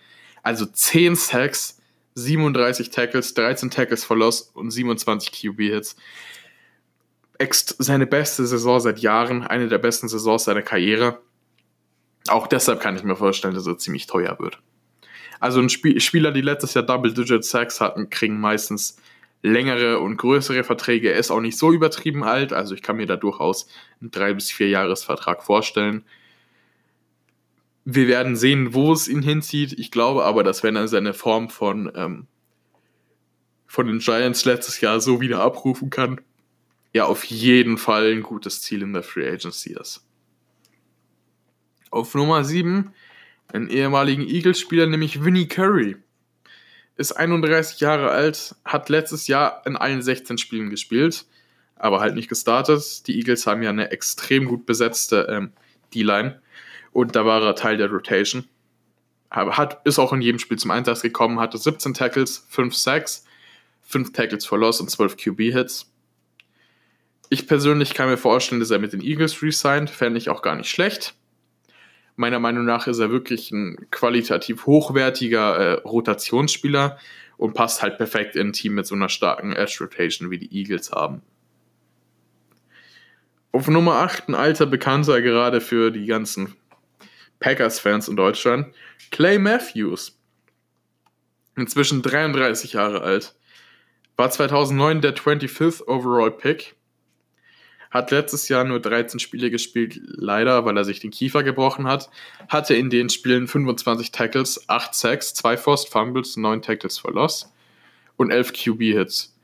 Also 0.42 0.66
10 0.66 1.14
Sacks, 1.14 1.78
37 2.14 2.90
Tackles, 2.90 3.34
13 3.34 3.70
Tackles 3.70 4.04
verlost 4.04 4.54
und 4.56 4.70
27 4.70 5.32
QB-Hits. 5.32 5.96
Seine 7.78 8.06
beste 8.06 8.46
Saison 8.46 8.80
seit 8.80 8.98
Jahren, 8.98 9.44
eine 9.46 9.68
der 9.68 9.78
besten 9.78 10.08
Saisons 10.08 10.44
seiner 10.44 10.62
Karriere. 10.62 11.20
Auch 12.28 12.46
deshalb 12.46 12.80
kann 12.80 12.96
ich 12.96 13.04
mir 13.04 13.14
vorstellen, 13.14 13.54
dass 13.54 13.66
er 13.66 13.78
ziemlich 13.78 14.06
teuer 14.06 14.36
wird. 14.40 14.58
Also 15.38 15.60
ein 15.60 15.68
Spiel 15.68 16.00
Spieler, 16.00 16.32
die 16.32 16.40
letztes 16.40 16.74
Jahr 16.74 16.84
Double-Digit 16.84 17.44
Sacks 17.44 17.80
hatten, 17.80 18.10
kriegen 18.10 18.40
meistens 18.40 18.96
längere 19.42 20.00
und 20.00 20.16
größere 20.16 20.64
Verträge. 20.64 21.12
Er 21.12 21.18
ist 21.18 21.30
auch 21.30 21.40
nicht 21.40 21.58
so 21.58 21.72
übertrieben 21.72 22.24
alt, 22.24 22.52
also 22.52 22.74
ich 22.74 22.82
kann 22.82 22.96
mir 22.96 23.06
da 23.06 23.16
durchaus 23.16 23.68
einen 24.00 24.10
3- 24.10 24.34
bis 24.34 24.50
4-Jahres-Vertrag 24.50 25.42
vorstellen. 25.42 26.04
Wir 27.84 28.08
werden 28.08 28.34
sehen, 28.34 28.74
wo 28.74 28.92
es 28.92 29.06
ihn 29.06 29.22
hinzieht. 29.22 29.72
Ich 29.78 29.90
glaube 29.90 30.24
aber, 30.24 30.42
dass 30.42 30.62
wenn 30.62 30.74
er 30.74 30.88
seine 30.88 31.14
Form 31.14 31.48
von, 31.48 31.92
ähm, 31.94 32.26
von 33.66 33.86
den 33.86 34.00
Giants 34.00 34.44
letztes 34.44 34.80
Jahr 34.80 35.00
so 35.00 35.20
wieder 35.20 35.40
abrufen 35.40 35.90
kann, 35.90 36.20
er 36.92 37.08
auf 37.08 37.24
jeden 37.24 37.78
Fall 37.78 38.12
ein 38.12 38.22
gutes 38.22 38.62
Ziel 38.62 38.82
in 38.82 38.92
der 38.92 39.02
Free 39.02 39.28
Agency 39.28 39.76
ist. 39.78 40.04
Auf 41.90 42.14
Nummer 42.14 42.42
7 42.42 42.92
einen 43.48 43.68
ehemaligen 43.68 44.26
Eagles-Spieler, 44.26 44.86
nämlich 44.86 45.24
Vinnie 45.24 45.46
Curry 45.46 45.96
ist 46.96 47.12
31 47.12 47.80
Jahre 47.80 48.10
alt, 48.10 48.54
hat 48.64 48.88
letztes 48.88 49.26
Jahr 49.26 49.62
in 49.66 49.76
allen 49.76 50.02
16 50.02 50.38
Spielen 50.38 50.70
gespielt, 50.70 51.26
aber 51.76 52.00
halt 52.00 52.14
nicht 52.14 52.28
gestartet. 52.28 53.06
Die 53.06 53.18
Eagles 53.18 53.46
haben 53.46 53.62
ja 53.62 53.70
eine 53.70 53.90
extrem 53.90 54.46
gut 54.46 54.66
besetzte 54.66 55.26
ähm, 55.30 55.52
D-Line 55.94 56.40
und 56.92 57.14
da 57.14 57.26
war 57.26 57.42
er 57.42 57.54
Teil 57.54 57.76
der 57.76 57.90
Rotation. 57.90 58.44
Hat, 59.30 59.84
ist 59.84 59.98
auch 59.98 60.12
in 60.12 60.22
jedem 60.22 60.38
Spiel 60.38 60.56
zum 60.56 60.70
Einsatz 60.70 61.02
gekommen, 61.02 61.40
hatte 61.40 61.58
17 61.58 61.92
Tackles, 61.92 62.46
5 62.48 62.74
Sacks, 62.74 63.24
5 63.82 64.12
Tackles 64.12 64.46
for 64.46 64.58
Loss 64.58 64.80
und 64.80 64.90
12 64.90 65.16
QB-Hits. 65.16 65.92
Ich 67.28 67.46
persönlich 67.46 67.92
kann 67.92 68.08
mir 68.08 68.16
vorstellen, 68.16 68.60
dass 68.60 68.70
er 68.70 68.78
mit 68.78 68.92
den 68.92 69.02
Eagles 69.02 69.42
resigned, 69.42 69.90
fände 69.90 70.18
ich 70.18 70.30
auch 70.30 70.42
gar 70.42 70.54
nicht 70.54 70.70
schlecht. 70.70 71.14
Meiner 72.16 72.38
Meinung 72.38 72.64
nach 72.64 72.86
ist 72.86 72.98
er 72.98 73.10
wirklich 73.10 73.50
ein 73.52 73.88
qualitativ 73.90 74.66
hochwertiger 74.66 75.56
äh, 75.56 75.72
Rotationsspieler 75.82 76.98
und 77.36 77.52
passt 77.52 77.82
halt 77.82 77.98
perfekt 77.98 78.36
in 78.36 78.48
ein 78.48 78.52
Team 78.52 78.74
mit 78.74 78.86
so 78.86 78.94
einer 78.94 79.10
starken 79.10 79.52
Edge 79.52 79.76
Rotation 79.80 80.30
wie 80.30 80.38
die 80.38 80.54
Eagles 80.56 80.92
haben. 80.92 81.22
Auf 83.52 83.68
Nummer 83.68 83.96
8 83.96 84.28
ein 84.28 84.34
alter 84.34 84.66
Bekannter 84.66 85.20
gerade 85.22 85.60
für 85.60 85.90
die 85.90 86.06
ganzen 86.06 86.54
Packers-Fans 87.40 88.08
in 88.08 88.16
Deutschland, 88.16 88.74
Clay 89.10 89.38
Matthews. 89.38 90.18
Inzwischen 91.56 92.02
33 92.02 92.74
Jahre 92.74 93.00
alt. 93.00 93.34
War 94.16 94.30
2009 94.30 95.00
der 95.00 95.14
25th 95.14 95.86
Overall 95.86 96.30
Pick. 96.30 96.75
Hat 97.96 98.10
letztes 98.10 98.48
Jahr 98.48 98.64
nur 98.64 98.80
13 98.80 99.20
Spiele 99.20 99.50
gespielt, 99.50 100.00
leider, 100.04 100.64
weil 100.64 100.76
er 100.76 100.84
sich 100.84 101.00
den 101.00 101.10
Kiefer 101.10 101.42
gebrochen 101.42 101.86
hat. 101.86 102.10
Hatte 102.48 102.74
in 102.74 102.90
den 102.90 103.08
Spielen 103.08 103.48
25 103.48 104.12
Tackles, 104.12 104.68
8 104.68 104.94
Sacks, 104.94 105.34
2 105.34 105.56
Forced 105.56 105.88
Fumbles, 105.88 106.36
9 106.36 106.62
Tackles 106.62 106.98
for 106.98 107.12
Loss 107.12 107.52
und 108.16 108.30
11 108.30 108.52
QB-Hits. 108.52 109.34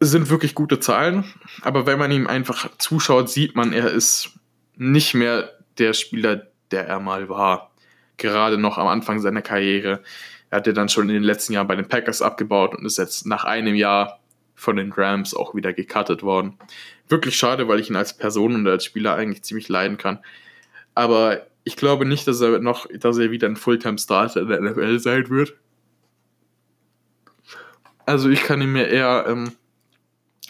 Sind 0.00 0.28
wirklich 0.28 0.54
gute 0.54 0.80
Zahlen, 0.80 1.24
aber 1.62 1.86
wenn 1.86 1.98
man 1.98 2.10
ihm 2.10 2.26
einfach 2.26 2.68
zuschaut, 2.78 3.30
sieht 3.30 3.54
man, 3.56 3.72
er 3.72 3.90
ist 3.90 4.32
nicht 4.76 5.14
mehr 5.14 5.50
der 5.78 5.92
Spieler, 5.92 6.48
der 6.70 6.86
er 6.86 7.00
mal 7.00 7.28
war. 7.28 7.72
Gerade 8.16 8.58
noch 8.58 8.78
am 8.78 8.86
Anfang 8.86 9.20
seiner 9.20 9.42
Karriere. 9.42 10.02
Er 10.50 10.58
hat 10.58 10.66
ja 10.66 10.72
dann 10.72 10.88
schon 10.88 11.08
in 11.08 11.14
den 11.14 11.22
letzten 11.22 11.52
Jahren 11.52 11.66
bei 11.66 11.76
den 11.76 11.88
Packers 11.88 12.22
abgebaut 12.22 12.74
und 12.74 12.84
ist 12.84 12.98
jetzt 12.98 13.26
nach 13.26 13.44
einem 13.44 13.74
Jahr 13.74 14.20
von 14.54 14.76
den 14.76 14.92
Rams 14.92 15.34
auch 15.34 15.54
wieder 15.54 15.72
gecuttet 15.72 16.22
worden. 16.22 16.58
Wirklich 17.08 17.36
schade, 17.36 17.68
weil 17.68 17.80
ich 17.80 17.90
ihn 17.90 17.96
als 17.96 18.16
Person 18.16 18.54
und 18.54 18.66
als 18.66 18.84
Spieler 18.84 19.14
eigentlich 19.14 19.42
ziemlich 19.42 19.68
leiden 19.68 19.98
kann. 19.98 20.20
Aber 20.94 21.46
ich 21.64 21.76
glaube 21.76 22.04
nicht, 22.06 22.26
dass 22.28 22.40
er 22.40 22.60
noch, 22.60 22.86
dass 22.92 23.18
er 23.18 23.30
wieder 23.30 23.48
ein 23.48 23.56
Fulltime-Starter 23.56 24.42
in 24.42 24.48
der 24.48 24.60
NFL 24.60 24.98
sein 24.98 25.28
wird. 25.28 25.54
Also 28.06 28.28
ich 28.28 28.42
kann 28.42 28.60
ihn 28.60 28.72
mir 28.72 28.86
eher 28.86 29.24
ähm, 29.26 29.52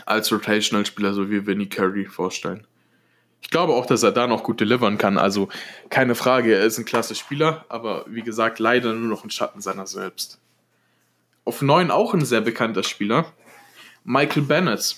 als 0.06 0.32
Rotational-Spieler, 0.32 1.14
so 1.14 1.30
wie 1.30 1.46
Vinnie 1.46 1.68
Curry, 1.68 2.06
vorstellen. 2.06 2.66
Ich 3.40 3.50
glaube 3.50 3.75
auch, 3.75 3.87
dass 3.87 4.02
er 4.02 4.11
da 4.11 4.26
noch 4.26 4.42
gut 4.42 4.61
delivern 4.61 4.99
kann. 4.99 5.18
Also 5.18 5.49
keine 5.90 6.14
Frage, 6.14 6.54
er 6.54 6.64
ist 6.64 6.78
ein 6.78 6.84
klasse 6.84 7.14
Spieler, 7.14 7.64
aber 7.68 8.04
wie 8.08 8.23
gesagt, 8.23 8.58
leider 8.58 8.92
nur 8.94 9.08
noch 9.08 9.23
ein 9.23 9.30
Schatten 9.30 9.61
seiner 9.61 9.87
selbst. 9.87 10.40
Auf 11.44 11.61
9 11.62 11.90
auch 11.90 12.14
ein 12.14 12.25
sehr 12.25 12.40
bekannter 12.40 12.82
Spieler, 12.82 13.26
Michael 14.04 14.42
Bennett. 14.42 14.96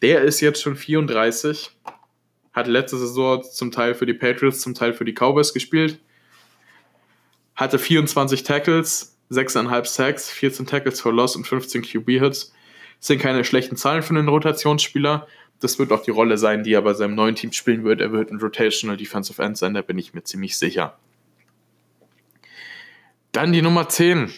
Der 0.00 0.22
ist 0.22 0.40
jetzt 0.40 0.62
schon 0.62 0.76
34, 0.76 1.70
hat 2.52 2.66
letzte 2.66 2.96
Saison 2.96 3.42
zum 3.44 3.70
Teil 3.70 3.94
für 3.94 4.06
die 4.06 4.14
Patriots, 4.14 4.60
zum 4.60 4.74
Teil 4.74 4.94
für 4.94 5.04
die 5.04 5.12
Cowboys 5.12 5.52
gespielt, 5.52 6.00
hatte 7.54 7.78
24 7.78 8.42
Tackles, 8.42 9.16
6,5 9.30 9.84
Sacks, 9.86 10.30
14 10.30 10.66
Tackles 10.66 11.00
for 11.00 11.12
Loss 11.12 11.36
und 11.36 11.46
15 11.46 11.82
QB-Hits. 11.82 12.52
Sind 12.98 13.20
keine 13.20 13.44
schlechten 13.44 13.76
Zahlen 13.76 14.02
für 14.02 14.14
einen 14.14 14.28
Rotationsspieler. 14.28 15.26
Das 15.60 15.78
wird 15.78 15.92
auch 15.92 16.02
die 16.02 16.10
Rolle 16.10 16.38
sein, 16.38 16.64
die 16.64 16.72
er 16.72 16.82
bei 16.82 16.94
seinem 16.94 17.14
neuen 17.14 17.34
Team 17.34 17.52
spielen 17.52 17.84
wird. 17.84 18.00
Er 18.00 18.12
wird 18.12 18.30
ein 18.30 18.38
Rotational 18.38 18.96
Defensive 18.96 19.42
End 19.42 19.58
sein, 19.58 19.74
da 19.74 19.82
bin 19.82 19.98
ich 19.98 20.14
mir 20.14 20.24
ziemlich 20.24 20.56
sicher. 20.56 20.98
Dann 23.32 23.52
die 23.52 23.62
Nummer 23.62 23.88
10. 23.88 24.32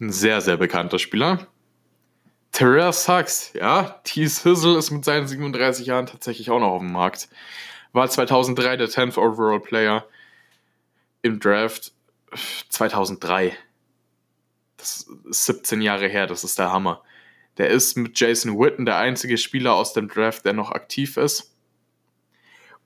Ein 0.00 0.12
sehr, 0.12 0.40
sehr 0.40 0.56
bekannter 0.56 0.98
Spieler. 0.98 1.46
Terrell 2.56 2.90
Sachs, 2.90 3.52
ja, 3.52 4.00
Tease 4.02 4.48
Hizzle 4.48 4.78
ist 4.78 4.90
mit 4.90 5.04
seinen 5.04 5.28
37 5.28 5.86
Jahren 5.86 6.06
tatsächlich 6.06 6.48
auch 6.48 6.58
noch 6.58 6.70
auf 6.70 6.80
dem 6.80 6.90
Markt. 6.90 7.28
War 7.92 8.08
2003 8.08 8.78
der 8.78 8.88
10th 8.88 9.18
Overall 9.18 9.60
Player 9.60 10.06
im 11.20 11.38
Draft. 11.38 11.92
2003. 12.70 13.54
Das 14.78 15.06
ist 15.28 15.44
17 15.44 15.82
Jahre 15.82 16.08
her, 16.08 16.26
das 16.26 16.44
ist 16.44 16.58
der 16.58 16.72
Hammer. 16.72 17.02
Der 17.58 17.68
ist 17.68 17.94
mit 17.98 18.18
Jason 18.18 18.58
Witten 18.58 18.86
der 18.86 18.96
einzige 18.96 19.36
Spieler 19.36 19.74
aus 19.74 19.92
dem 19.92 20.08
Draft, 20.08 20.46
der 20.46 20.54
noch 20.54 20.70
aktiv 20.72 21.18
ist. 21.18 21.54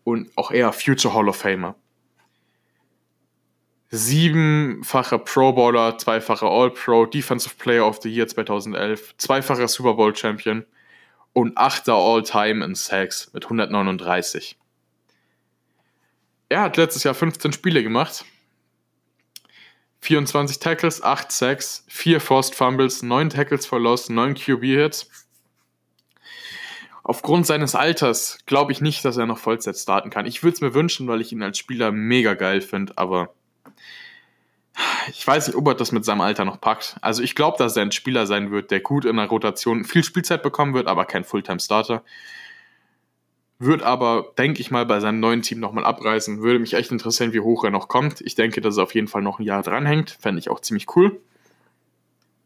Und 0.02 0.36
auch 0.36 0.50
er 0.50 0.72
Future 0.72 1.14
Hall 1.14 1.28
of 1.28 1.36
Famer 1.36 1.76
siebenfacher 3.90 5.18
Pro 5.18 5.52
Bowler, 5.52 5.98
zweifacher 5.98 6.46
All-Pro, 6.46 7.06
Defensive 7.06 7.56
Player 7.56 7.84
of 7.86 8.00
the 8.02 8.08
Year 8.08 8.28
2011, 8.28 9.16
zweifacher 9.18 9.68
Super 9.68 9.94
Bowl 9.94 10.14
Champion 10.14 10.64
und 11.32 11.58
achter 11.58 11.94
All-Time 11.94 12.64
in 12.64 12.74
Sacks 12.74 13.30
mit 13.32 13.44
139. 13.44 14.56
Er 16.48 16.62
hat 16.62 16.76
letztes 16.76 17.04
Jahr 17.04 17.14
15 17.14 17.52
Spiele 17.52 17.82
gemacht. 17.82 18.24
24 20.02 20.58
Tackles, 20.58 21.02
8 21.02 21.30
Sacks, 21.30 21.84
4 21.88 22.20
Forced 22.20 22.54
Fumbles, 22.54 23.02
9 23.02 23.30
Tackles 23.30 23.66
for 23.66 23.78
Loss, 23.78 24.08
9 24.08 24.34
QB-Hits. 24.34 25.10
Aufgrund 27.02 27.46
seines 27.46 27.74
Alters 27.74 28.38
glaube 28.46 28.72
ich 28.72 28.80
nicht, 28.80 29.04
dass 29.04 29.16
er 29.16 29.26
noch 29.26 29.38
Vollzeit 29.38 29.76
starten 29.76 30.10
kann. 30.10 30.26
Ich 30.26 30.42
würde 30.42 30.54
es 30.54 30.60
mir 30.60 30.74
wünschen, 30.74 31.08
weil 31.08 31.20
ich 31.20 31.32
ihn 31.32 31.42
als 31.42 31.58
Spieler 31.58 31.92
mega 31.92 32.34
geil 32.34 32.60
finde, 32.60 32.92
aber 32.96 33.34
ich 35.08 35.26
weiß 35.26 35.48
nicht, 35.48 35.56
ob 35.56 35.66
er 35.66 35.74
das 35.74 35.92
mit 35.92 36.04
seinem 36.04 36.20
Alter 36.20 36.44
noch 36.44 36.60
packt. 36.60 36.96
Also 37.00 37.22
ich 37.22 37.34
glaube, 37.34 37.58
dass 37.58 37.76
er 37.76 37.82
ein 37.82 37.92
Spieler 37.92 38.26
sein 38.26 38.50
wird, 38.50 38.70
der 38.70 38.80
gut 38.80 39.04
in 39.04 39.16
der 39.16 39.26
Rotation 39.26 39.84
viel 39.84 40.04
Spielzeit 40.04 40.42
bekommen 40.42 40.74
wird, 40.74 40.86
aber 40.86 41.04
kein 41.04 41.24
Fulltime-Starter. 41.24 42.02
Wird 43.58 43.82
aber, 43.82 44.32
denke 44.38 44.60
ich 44.60 44.70
mal, 44.70 44.86
bei 44.86 45.00
seinem 45.00 45.20
neuen 45.20 45.42
Team 45.42 45.60
nochmal 45.60 45.84
abreißen. 45.84 46.40
Würde 46.40 46.58
mich 46.58 46.74
echt 46.74 46.92
interessieren, 46.92 47.34
wie 47.34 47.40
hoch 47.40 47.64
er 47.64 47.70
noch 47.70 47.88
kommt. 47.88 48.22
Ich 48.22 48.34
denke, 48.34 48.60
dass 48.60 48.78
er 48.78 48.84
auf 48.84 48.94
jeden 48.94 49.08
Fall 49.08 49.22
noch 49.22 49.38
ein 49.38 49.44
Jahr 49.44 49.62
dranhängt. 49.62 50.16
Fände 50.18 50.38
ich 50.38 50.48
auch 50.48 50.60
ziemlich 50.60 50.86
cool. 50.96 51.20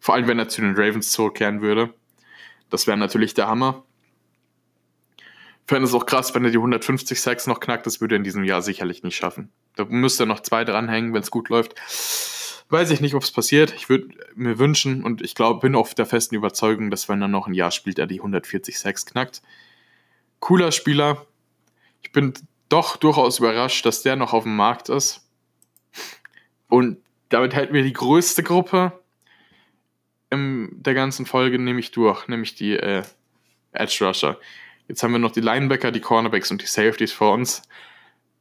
Vor 0.00 0.14
allem, 0.14 0.26
wenn 0.26 0.38
er 0.38 0.49
zu 0.49 0.61
den 0.61 0.75
Ravens 0.75 1.12
zurückkehren 1.12 1.61
würde. 1.61 1.95
Das 2.69 2.87
wäre 2.87 2.97
natürlich 2.97 3.35
der 3.35 3.47
Hammer. 3.47 3.85
Fände 5.66 5.88
es 5.88 5.94
auch 5.94 6.06
krass, 6.06 6.35
wenn 6.35 6.44
er 6.44 6.50
die 6.50 6.59
150 6.59 7.21
Sacks 7.21 7.47
noch 7.47 7.61
knackt. 7.61 7.87
Das 7.87 8.00
würde 8.00 8.16
er 8.16 8.18
in 8.18 8.25
diesem 8.25 8.44
Jahr 8.44 8.61
sicherlich 8.61 9.02
nicht 9.02 9.16
schaffen. 9.16 9.50
Da 9.76 9.85
müsste 9.87 10.25
er 10.25 10.26
noch 10.26 10.40
zwei 10.40 10.64
dranhängen, 10.64 11.14
wenn 11.14 11.23
es 11.23 11.30
gut 11.30 11.49
läuft. 11.49 11.75
Weiß 12.68 12.90
ich 12.90 13.00
nicht, 13.00 13.14
ob 13.14 13.23
es 13.23 13.30
passiert. 13.30 13.73
Ich 13.75 13.88
würde 13.88 14.09
mir 14.35 14.59
wünschen 14.59 15.04
und 15.04 15.23
ich 15.23 15.35
glaube, 15.35 15.61
bin 15.61 15.75
auf 15.75 15.94
der 15.94 16.06
festen 16.06 16.35
Überzeugung, 16.35 16.90
dass 16.90 17.09
wenn 17.09 17.23
er 17.23 17.28
noch 17.28 17.47
ein 17.47 17.54
Jahr 17.54 17.71
spielt, 17.71 17.99
er 17.99 18.06
die 18.06 18.21
140 18.21 18.78
Sacks 18.78 19.06
knackt. 19.06 19.42
Cooler 20.40 20.73
Spieler. 20.73 21.26
Ich 22.02 22.12
bin 22.12 22.35
doch 22.68 22.97
durchaus 22.97 23.38
überrascht, 23.38 23.87
dass 23.87 24.02
der 24.02 24.16
noch 24.16 24.33
auf 24.33 24.44
dem 24.44 24.56
Markt 24.56 24.88
ist. 24.88 25.26
Und 26.68 26.99
damit 27.28 27.54
hätten 27.54 27.73
wir 27.73 27.83
die 27.83 27.92
größte 27.92 28.42
Gruppe 28.42 28.92
in 30.30 30.71
der 30.83 30.94
ganzen 30.94 31.26
Folge 31.26 31.59
nämlich 31.59 31.92
durch, 31.92 32.28
nämlich 32.28 32.54
die 32.54 32.73
äh, 32.76 33.02
Edge 33.73 34.04
Rusher. 34.04 34.38
Jetzt 34.88 35.03
haben 35.03 35.12
wir 35.12 35.19
noch 35.19 35.33
die 35.33 35.41
Linebacker, 35.41 35.91
die 35.93 36.00
Cornerbacks 36.00 36.50
und 36.50 36.61
die 36.62 36.67
Safeties 36.67 37.12
vor 37.12 37.33
uns. 37.33 37.62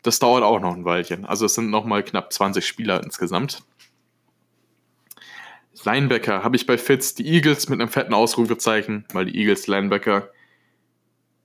Das 0.02 0.20
dauert 0.20 0.44
auch 0.44 0.60
noch 0.60 0.74
ein 0.74 0.86
Weilchen. 0.86 1.26
Also 1.26 1.46
es 1.46 1.56
sind 1.56 1.70
nochmal 1.70 2.04
knapp 2.04 2.34
20 2.34 2.66
Spieler 2.66 3.02
insgesamt. 3.04 3.64
Linebacker 5.86 6.44
habe 6.44 6.56
ich 6.56 6.66
bei 6.66 6.78
Fitz 6.78 7.14
die 7.14 7.28
Eagles 7.28 7.70
mit 7.70 7.82
einem 7.82 7.90
fetten 7.90 8.14
Ausrufezeichen, 8.14 9.06
weil 9.14 9.26
die 9.26 9.38
Eagles 9.38 9.68
Linebacker 9.68 10.30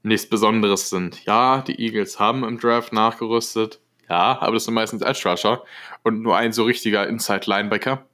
nichts 0.02 0.28
Besonderes 0.28 0.90
sind. 0.90 1.24
Ja, 1.24 1.62
die 1.62 1.80
Eagles 1.80 2.18
haben 2.18 2.44
im 2.44 2.58
Draft 2.58 2.92
nachgerüstet. 2.92 3.80
Ja, 4.08 4.40
aber 4.40 4.54
das 4.54 4.64
sind 4.64 4.74
meistens 4.74 5.02
Edge 5.02 5.28
Rusher 5.28 5.64
und 6.02 6.22
nur 6.22 6.36
ein 6.36 6.52
so 6.52 6.64
richtiger 6.64 7.06
Inside 7.06 7.42
Linebacker. 7.46 8.06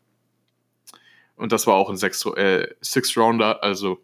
Und 1.37 1.53
das 1.53 1.67
war 1.67 1.75
auch 1.75 1.91
ein 1.91 1.97
Six-Rounder, 1.97 3.57
äh, 3.57 3.67
also 3.67 4.04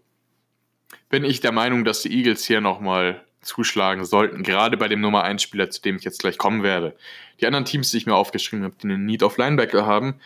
bin 1.08 1.24
ich 1.24 1.40
der 1.40 1.52
Meinung, 1.52 1.84
dass 1.84 2.02
die 2.02 2.12
Eagles 2.12 2.44
hier 2.44 2.60
nochmal 2.60 3.24
zuschlagen 3.42 4.04
sollten, 4.04 4.42
gerade 4.42 4.76
bei 4.76 4.88
dem 4.88 5.00
Nummer 5.00 5.24
1 5.24 5.42
Spieler, 5.42 5.70
zu 5.70 5.80
dem 5.80 5.96
ich 5.96 6.04
jetzt 6.04 6.20
gleich 6.20 6.38
kommen 6.38 6.62
werde. 6.62 6.96
Die 7.40 7.46
anderen 7.46 7.64
Teams, 7.64 7.90
die 7.90 7.96
ich 7.96 8.06
mir 8.06 8.14
aufgeschrieben 8.14 8.64
habe, 8.64 8.74
die 8.82 8.88
einen 8.88 9.06
Need 9.06 9.22
of 9.22 9.38
Linebacker 9.38 9.86
haben, 9.86 10.20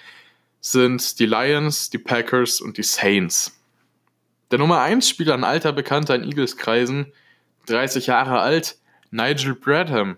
sind 0.60 1.18
die 1.18 1.26
Lions, 1.26 1.90
die 1.90 1.98
Packers 1.98 2.60
und 2.60 2.76
die 2.78 2.82
Saints. 2.82 3.60
Der 4.50 4.58
Nummer 4.58 4.80
1 4.80 5.08
Spieler, 5.08 5.34
ein 5.34 5.44
alter 5.44 5.72
Bekannter 5.72 6.14
in 6.14 6.24
Eagles-Kreisen, 6.24 7.12
30 7.66 8.06
Jahre 8.06 8.40
alt, 8.40 8.78
Nigel 9.10 9.54
Bradham, 9.54 10.16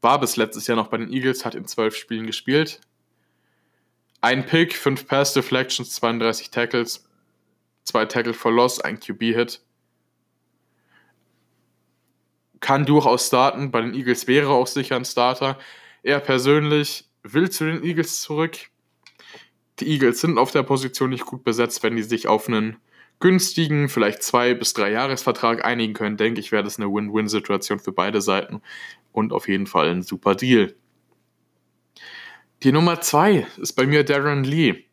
war 0.00 0.20
bis 0.20 0.36
letztes 0.36 0.66
Jahr 0.66 0.76
noch 0.76 0.88
bei 0.88 0.98
den 0.98 1.12
Eagles, 1.12 1.44
hat 1.44 1.54
in 1.54 1.66
12 1.66 1.96
Spielen 1.96 2.26
gespielt. 2.26 2.80
Ein 4.20 4.44
Pick, 4.44 4.74
5 4.76 5.06
Pass 5.06 5.32
Deflections, 5.32 5.94
32 5.94 6.50
Tackles, 6.50 7.08
2 7.84 8.06
Tackle 8.06 8.34
for 8.34 8.52
Loss, 8.52 8.80
ein 8.80 9.00
QB-Hit 9.00 9.62
kann 12.60 12.84
durchaus 12.86 13.26
starten. 13.26 13.70
Bei 13.70 13.80
den 13.80 13.94
Eagles 13.94 14.26
wäre 14.26 14.50
auch 14.50 14.66
sicher 14.66 14.96
ein 14.96 15.04
Starter. 15.04 15.58
Er 16.02 16.20
persönlich 16.20 17.08
will 17.22 17.50
zu 17.50 17.64
den 17.64 17.82
Eagles 17.82 18.20
zurück. 18.20 18.56
Die 19.80 19.88
Eagles 19.88 20.20
sind 20.20 20.38
auf 20.38 20.50
der 20.50 20.62
Position 20.62 21.10
nicht 21.10 21.26
gut 21.26 21.42
besetzt. 21.42 21.82
Wenn 21.82 21.96
die 21.96 22.02
sich 22.02 22.28
auf 22.28 22.48
einen 22.48 22.76
günstigen, 23.18 23.88
vielleicht 23.88 24.22
zwei 24.22 24.54
bis 24.54 24.72
drei 24.72 24.90
Jahresvertrag 24.90 25.64
einigen 25.64 25.94
können, 25.94 26.16
denke 26.16 26.40
ich, 26.40 26.52
wäre 26.52 26.62
das 26.62 26.78
eine 26.78 26.92
Win-Win-Situation 26.92 27.78
für 27.78 27.92
beide 27.92 28.20
Seiten 28.22 28.62
und 29.12 29.32
auf 29.32 29.48
jeden 29.48 29.66
Fall 29.66 29.90
ein 29.90 30.02
super 30.02 30.34
Deal. 30.34 30.74
Die 32.62 32.72
Nummer 32.72 33.00
zwei 33.00 33.46
ist 33.58 33.72
bei 33.72 33.86
mir 33.86 34.04
Darren 34.04 34.44
Lee. 34.44 34.84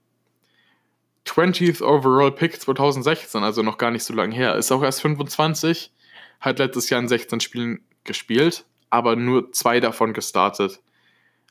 20th 1.27 1.81
Overall 1.81 2.31
Pick 2.31 2.59
2016, 2.61 3.43
also 3.43 3.61
noch 3.61 3.77
gar 3.77 3.91
nicht 3.91 4.03
so 4.03 4.13
lange 4.13 4.35
her. 4.35 4.55
Ist 4.55 4.71
auch 4.71 4.83
erst 4.83 5.01
25 5.01 5.91
hat 6.39 6.59
letztes 6.59 6.89
Jahr 6.89 7.01
in 7.01 7.07
16 7.07 7.39
Spielen 7.39 7.79
gespielt, 8.03 8.65
aber 8.89 9.15
nur 9.15 9.51
zwei 9.51 9.79
davon 9.79 10.13
gestartet. 10.13 10.79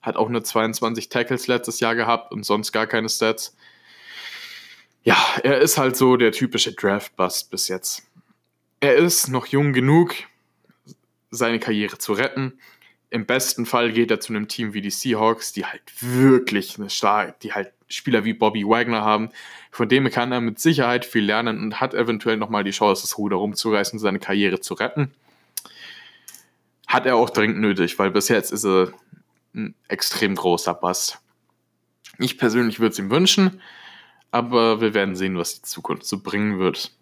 Hat 0.02 0.16
auch 0.16 0.28
nur 0.28 0.44
22 0.44 1.08
Tackles 1.08 1.46
letztes 1.46 1.80
Jahr 1.80 1.94
gehabt 1.94 2.32
und 2.32 2.44
sonst 2.44 2.72
gar 2.72 2.86
keine 2.86 3.08
Stats. 3.08 3.56
Ja, 5.02 5.16
er 5.42 5.58
ist 5.58 5.78
halt 5.78 5.96
so 5.96 6.16
der 6.16 6.32
typische 6.32 6.72
Draft-Bust 6.72 7.50
bis 7.50 7.68
jetzt. 7.68 8.02
er 8.80 8.96
ist 8.96 9.28
noch 9.28 9.46
jung 9.46 9.72
genug, 9.72 10.14
seine 11.30 11.58
Karriere 11.58 11.98
zu 11.98 12.12
retten. 12.12 12.58
Im 13.10 13.26
besten 13.26 13.66
Fall 13.66 13.92
geht 13.92 14.10
er 14.10 14.20
zu 14.20 14.32
einem 14.32 14.48
Team 14.48 14.74
wie 14.74 14.80
die 14.80 14.90
Seahawks, 14.90 15.52
die 15.52 15.64
halt 15.64 15.82
wirklich 16.00 16.78
eine 16.78 16.90
starke, 16.90 17.34
die 17.42 17.52
halt 17.52 17.72
Spieler 17.88 18.24
wie 18.24 18.32
Bobby 18.32 18.64
Wagner 18.64 19.02
haben. 19.02 19.30
Von 19.70 19.88
dem 19.88 20.10
kann 20.10 20.32
er 20.32 20.40
mit 20.40 20.58
Sicherheit 20.58 21.04
viel 21.04 21.24
lernen 21.24 21.58
und 21.58 21.80
hat 21.80 21.94
eventuell 21.94 22.36
nochmal 22.36 22.64
die 22.64 22.70
Chance, 22.70 23.02
das 23.02 23.18
Ruder 23.18 23.36
rumzureißen, 23.36 23.98
seine 23.98 24.18
Karriere 24.18 24.60
zu 24.60 24.74
retten. 24.74 25.12
Hat 26.86 27.06
er 27.06 27.16
auch 27.16 27.30
dringend 27.30 27.58
nötig, 27.58 27.98
weil 27.98 28.10
bis 28.10 28.28
jetzt 28.28 28.52
ist 28.52 28.64
er 28.64 28.92
ein 29.54 29.74
extrem 29.88 30.34
großer 30.34 30.74
Bass. 30.74 31.18
Ich 32.18 32.38
persönlich 32.38 32.80
würde 32.80 32.92
es 32.92 32.98
ihm 32.98 33.10
wünschen, 33.10 33.60
aber 34.30 34.80
wir 34.80 34.94
werden 34.94 35.16
sehen, 35.16 35.36
was 35.36 35.56
die 35.56 35.62
Zukunft 35.62 36.06
so 36.06 36.20
bringen 36.20 36.58
wird. 36.58 36.92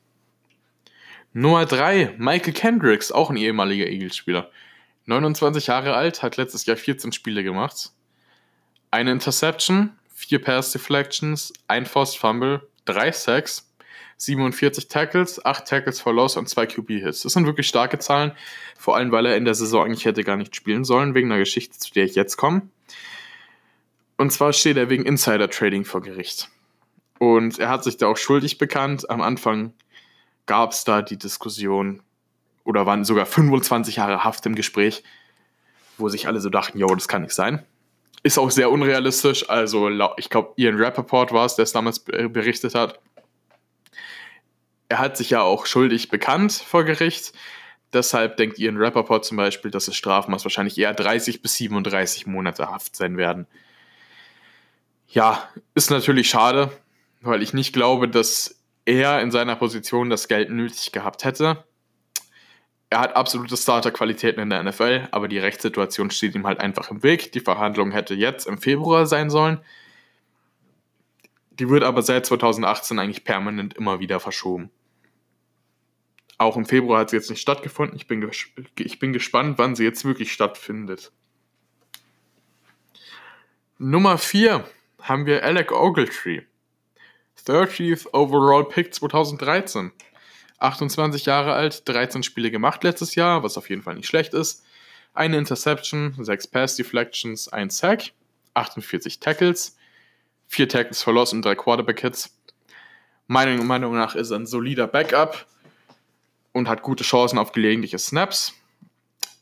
Nummer 1.32 1.66
3, 1.66 2.14
Michael 2.18 2.52
Kendricks, 2.52 3.10
auch 3.10 3.30
ein 3.30 3.36
ehemaliger 3.36 3.86
Eagles-Spieler. 3.86 4.50
29 5.06 5.66
Jahre 5.66 5.94
alt, 5.94 6.22
hat 6.22 6.36
letztes 6.36 6.64
Jahr 6.66 6.76
14 6.76 7.12
Spiele 7.12 7.42
gemacht. 7.42 7.90
Eine 8.90 9.10
Interception, 9.10 9.90
vier 10.24 10.42
Pass 10.42 10.72
Deflections, 10.72 11.52
ein 11.68 11.86
Forced 11.86 12.18
Fumble, 12.18 12.66
drei 12.84 13.12
Sacks, 13.12 13.70
47 14.16 14.88
Tackles, 14.88 15.44
8 15.44 15.66
Tackles 15.66 16.00
for 16.00 16.14
Loss 16.14 16.36
und 16.36 16.48
2 16.48 16.66
QB-Hits. 16.66 17.22
Das 17.22 17.32
sind 17.32 17.46
wirklich 17.46 17.66
starke 17.66 17.98
Zahlen, 17.98 18.32
vor 18.78 18.96
allem 18.96 19.10
weil 19.12 19.26
er 19.26 19.36
in 19.36 19.44
der 19.44 19.54
Saison 19.54 19.84
eigentlich 19.84 20.04
hätte 20.04 20.24
gar 20.24 20.36
nicht 20.36 20.54
spielen 20.54 20.84
sollen, 20.84 21.14
wegen 21.14 21.30
einer 21.30 21.40
Geschichte, 21.40 21.78
zu 21.78 21.92
der 21.92 22.04
ich 22.04 22.14
jetzt 22.14 22.36
komme. 22.36 22.62
Und 24.16 24.32
zwar 24.32 24.52
steht 24.52 24.76
er 24.76 24.88
wegen 24.90 25.04
Insider-Trading 25.04 25.84
vor 25.84 26.00
Gericht. 26.00 26.48
Und 27.18 27.58
er 27.58 27.68
hat 27.68 27.84
sich 27.84 27.96
da 27.96 28.06
auch 28.06 28.16
schuldig 28.16 28.58
bekannt. 28.58 29.10
Am 29.10 29.20
Anfang 29.20 29.72
gab 30.46 30.72
es 30.72 30.84
da 30.84 31.02
die 31.02 31.18
Diskussion, 31.18 32.02
oder 32.64 32.86
waren 32.86 33.04
sogar 33.04 33.26
25 33.26 33.96
Jahre 33.96 34.24
Haft 34.24 34.46
im 34.46 34.54
Gespräch, 34.54 35.04
wo 35.98 36.08
sich 36.08 36.26
alle 36.26 36.40
so 36.40 36.48
dachten, 36.48 36.78
jo, 36.78 36.86
das 36.88 37.08
kann 37.08 37.22
nicht 37.22 37.34
sein. 37.34 37.64
Ist 38.24 38.38
auch 38.38 38.50
sehr 38.50 38.72
unrealistisch. 38.72 39.48
Also, 39.48 39.88
ich 40.16 40.30
glaube, 40.30 40.54
Ian 40.56 40.80
Rappaport 40.80 41.30
war 41.30 41.44
es, 41.44 41.54
der 41.54 41.62
es 41.64 41.72
damals 41.72 42.00
berichtet 42.00 42.74
hat. 42.74 42.98
Er 44.88 44.98
hat 44.98 45.16
sich 45.16 45.30
ja 45.30 45.42
auch 45.42 45.66
schuldig 45.66 46.08
bekannt 46.08 46.52
vor 46.52 46.84
Gericht. 46.84 47.32
Deshalb 47.92 48.38
denkt 48.38 48.58
Ian 48.58 48.76
Rappaport 48.76 49.24
zum 49.24 49.36
Beispiel, 49.36 49.70
dass 49.70 49.86
das 49.86 49.94
Strafmaß 49.96 50.44
wahrscheinlich 50.44 50.76
eher 50.78 50.94
30 50.94 51.42
bis 51.42 51.54
37 51.56 52.26
Monate 52.26 52.68
Haft 52.70 52.96
sein 52.96 53.16
werden. 53.16 53.46
Ja, 55.06 55.48
ist 55.74 55.90
natürlich 55.90 56.28
schade, 56.28 56.72
weil 57.20 57.42
ich 57.42 57.52
nicht 57.52 57.72
glaube, 57.72 58.08
dass 58.08 58.58
er 58.84 59.20
in 59.20 59.30
seiner 59.30 59.54
Position 59.54 60.10
das 60.10 60.28
Geld 60.28 60.50
nötig 60.50 60.92
gehabt 60.92 61.24
hätte. 61.24 61.62
Er 62.94 63.00
hat 63.00 63.16
absolute 63.16 63.56
Starterqualitäten 63.56 64.40
in 64.40 64.50
der 64.50 64.62
NFL, 64.62 65.08
aber 65.10 65.26
die 65.26 65.40
Rechtssituation 65.40 66.12
steht 66.12 66.36
ihm 66.36 66.46
halt 66.46 66.60
einfach 66.60 66.92
im 66.92 67.02
Weg. 67.02 67.32
Die 67.32 67.40
Verhandlung 67.40 67.90
hätte 67.90 68.14
jetzt 68.14 68.46
im 68.46 68.56
Februar 68.56 69.06
sein 69.06 69.30
sollen. 69.30 69.58
Die 71.50 71.68
wird 71.68 71.82
aber 71.82 72.02
seit 72.02 72.24
2018 72.24 73.00
eigentlich 73.00 73.24
permanent 73.24 73.74
immer 73.74 73.98
wieder 73.98 74.20
verschoben. 74.20 74.70
Auch 76.38 76.56
im 76.56 76.66
Februar 76.66 77.00
hat 77.00 77.10
sie 77.10 77.16
jetzt 77.16 77.30
nicht 77.30 77.40
stattgefunden. 77.40 77.96
Ich 77.96 78.06
bin, 78.06 78.30
ich 78.78 78.98
bin 79.00 79.12
gespannt, 79.12 79.58
wann 79.58 79.74
sie 79.74 79.82
jetzt 79.82 80.04
wirklich 80.04 80.32
stattfindet. 80.32 81.10
Nummer 83.76 84.18
4 84.18 84.64
haben 85.02 85.26
wir 85.26 85.42
Alec 85.42 85.72
Ogletree. 85.72 86.42
30th 87.44 88.14
Overall 88.14 88.66
Pick 88.66 88.94
2013. 88.94 89.90
28 90.64 91.26
Jahre 91.26 91.52
alt, 91.52 91.88
13 91.88 92.22
Spiele 92.22 92.50
gemacht 92.50 92.82
letztes 92.84 93.14
Jahr, 93.14 93.42
was 93.42 93.56
auf 93.56 93.68
jeden 93.70 93.82
Fall 93.82 93.94
nicht 93.94 94.08
schlecht 94.08 94.34
ist. 94.34 94.64
Eine 95.12 95.36
Interception, 95.36 96.14
6 96.18 96.48
Pass 96.48 96.76
Deflections, 96.76 97.48
1 97.48 97.78
Sack, 97.78 98.12
48 98.54 99.20
Tackles, 99.20 99.76
4 100.48 100.68
Tackles 100.68 101.02
for 101.02 101.14
und 101.32 101.44
3 101.44 101.54
Quarterback 101.54 102.00
Hits. 102.00 102.36
Meiner 103.26 103.62
Meinung 103.62 103.94
nach 103.94 104.14
ist 104.14 104.30
er 104.30 104.38
ein 104.38 104.46
solider 104.46 104.86
Backup 104.86 105.46
und 106.52 106.68
hat 106.68 106.82
gute 106.82 107.04
Chancen 107.04 107.38
auf 107.38 107.52
gelegentliche 107.52 107.98
Snaps. 107.98 108.54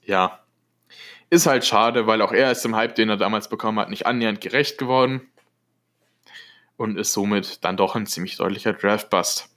Ja, 0.04 0.40
ist 1.30 1.46
halt 1.46 1.64
schade, 1.64 2.06
weil 2.06 2.20
auch 2.20 2.32
er 2.32 2.52
ist 2.52 2.64
im 2.64 2.76
Hype, 2.76 2.94
den 2.94 3.08
er 3.08 3.16
damals 3.16 3.48
bekommen 3.48 3.78
hat, 3.78 3.88
nicht 3.88 4.06
annähernd 4.06 4.40
gerecht 4.40 4.76
geworden 4.76 5.22
und 6.76 6.98
ist 6.98 7.12
somit 7.12 7.64
dann 7.64 7.76
doch 7.76 7.94
ein 7.94 8.06
ziemlich 8.06 8.36
deutlicher 8.36 8.72
Draft-Bust. 8.72 9.48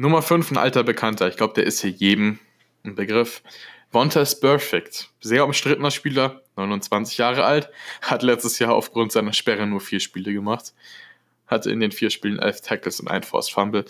Nummer 0.00 0.22
5, 0.22 0.52
ein 0.52 0.58
alter 0.58 0.84
Bekannter. 0.84 1.26
Ich 1.26 1.36
glaube, 1.36 1.54
der 1.54 1.66
ist 1.66 1.80
hier 1.80 1.90
jedem 1.90 2.38
ein 2.84 2.94
Begriff. 2.94 3.42
Vontaze 3.90 4.38
Perfect. 4.38 5.10
Sehr 5.18 5.44
umstrittener 5.44 5.90
Spieler, 5.90 6.40
29 6.54 7.18
Jahre 7.18 7.44
alt, 7.44 7.68
hat 8.00 8.22
letztes 8.22 8.60
Jahr 8.60 8.74
aufgrund 8.76 9.10
seiner 9.10 9.32
Sperre 9.32 9.66
nur 9.66 9.80
vier 9.80 9.98
Spiele 9.98 10.32
gemacht. 10.32 10.72
Hatte 11.48 11.72
in 11.72 11.80
den 11.80 11.90
vier 11.90 12.10
Spielen 12.10 12.38
elf 12.38 12.60
Tackles 12.60 13.00
und 13.00 13.08
ein 13.08 13.24
Forced 13.24 13.52
Fumble. 13.52 13.86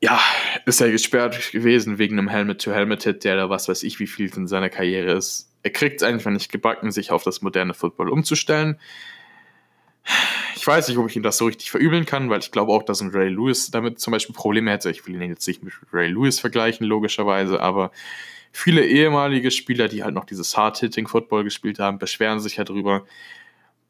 Ja, 0.00 0.20
ist 0.66 0.80
er 0.80 0.92
gesperrt 0.92 1.50
gewesen 1.50 1.98
wegen 1.98 2.16
einem 2.16 2.28
Helmet-to-Helmet-Hit, 2.28 3.24
der 3.24 3.34
da 3.34 3.50
was 3.50 3.68
weiß 3.68 3.82
ich, 3.82 3.98
wie 3.98 4.06
viel 4.06 4.32
in 4.36 4.46
seiner 4.46 4.70
Karriere 4.70 5.14
ist. 5.14 5.50
Er 5.64 5.70
kriegt 5.70 6.00
es 6.00 6.06
einfach 6.06 6.30
nicht 6.30 6.52
gebacken, 6.52 6.92
sich 6.92 7.10
auf 7.10 7.24
das 7.24 7.42
moderne 7.42 7.74
Football 7.74 8.08
umzustellen 8.08 8.78
weiß 10.66 10.88
nicht, 10.88 10.98
ob 10.98 11.08
ich 11.08 11.16
ihm 11.16 11.22
das 11.22 11.38
so 11.38 11.46
richtig 11.46 11.70
verübeln 11.70 12.06
kann, 12.06 12.30
weil 12.30 12.40
ich 12.40 12.50
glaube 12.50 12.72
auch, 12.72 12.82
dass 12.82 13.00
ein 13.00 13.10
Ray 13.10 13.28
Lewis 13.28 13.70
damit 13.70 14.00
zum 14.00 14.12
Beispiel 14.12 14.34
Probleme 14.34 14.70
hätte. 14.70 14.90
Ich 14.90 15.06
will 15.06 15.14
ihn 15.14 15.30
jetzt 15.30 15.46
nicht 15.46 15.62
mit 15.62 15.74
Ray 15.92 16.08
Lewis 16.08 16.40
vergleichen, 16.40 16.86
logischerweise, 16.86 17.60
aber 17.60 17.90
viele 18.52 18.84
ehemalige 18.84 19.50
Spieler, 19.50 19.88
die 19.88 20.02
halt 20.02 20.14
noch 20.14 20.24
dieses 20.24 20.56
Hard-Hitting-Football 20.56 21.44
gespielt 21.44 21.78
haben, 21.78 21.98
beschweren 21.98 22.40
sich 22.40 22.56
ja 22.56 22.64
darüber, 22.64 23.04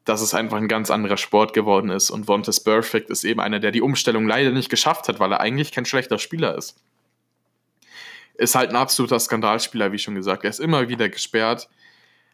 dass 0.05 0.21
es 0.21 0.33
einfach 0.33 0.57
ein 0.57 0.67
ganz 0.67 0.89
anderer 0.89 1.17
Sport 1.17 1.53
geworden 1.53 1.89
ist. 1.89 2.09
Und 2.09 2.27
Vontaze 2.27 2.63
Perfect 2.63 3.09
ist 3.09 3.23
eben 3.23 3.39
einer, 3.39 3.59
der 3.59 3.71
die 3.71 3.81
Umstellung 3.81 4.27
leider 4.27 4.51
nicht 4.51 4.69
geschafft 4.69 5.07
hat, 5.07 5.19
weil 5.19 5.31
er 5.31 5.41
eigentlich 5.41 5.71
kein 5.71 5.85
schlechter 5.85 6.17
Spieler 6.17 6.55
ist. 6.55 6.81
Ist 8.35 8.55
halt 8.55 8.69
ein 8.69 8.75
absoluter 8.75 9.19
Skandalspieler, 9.19 9.91
wie 9.91 9.99
schon 9.99 10.15
gesagt. 10.15 10.43
Er 10.43 10.49
ist 10.49 10.59
immer 10.59 10.89
wieder 10.89 11.09
gesperrt 11.09 11.69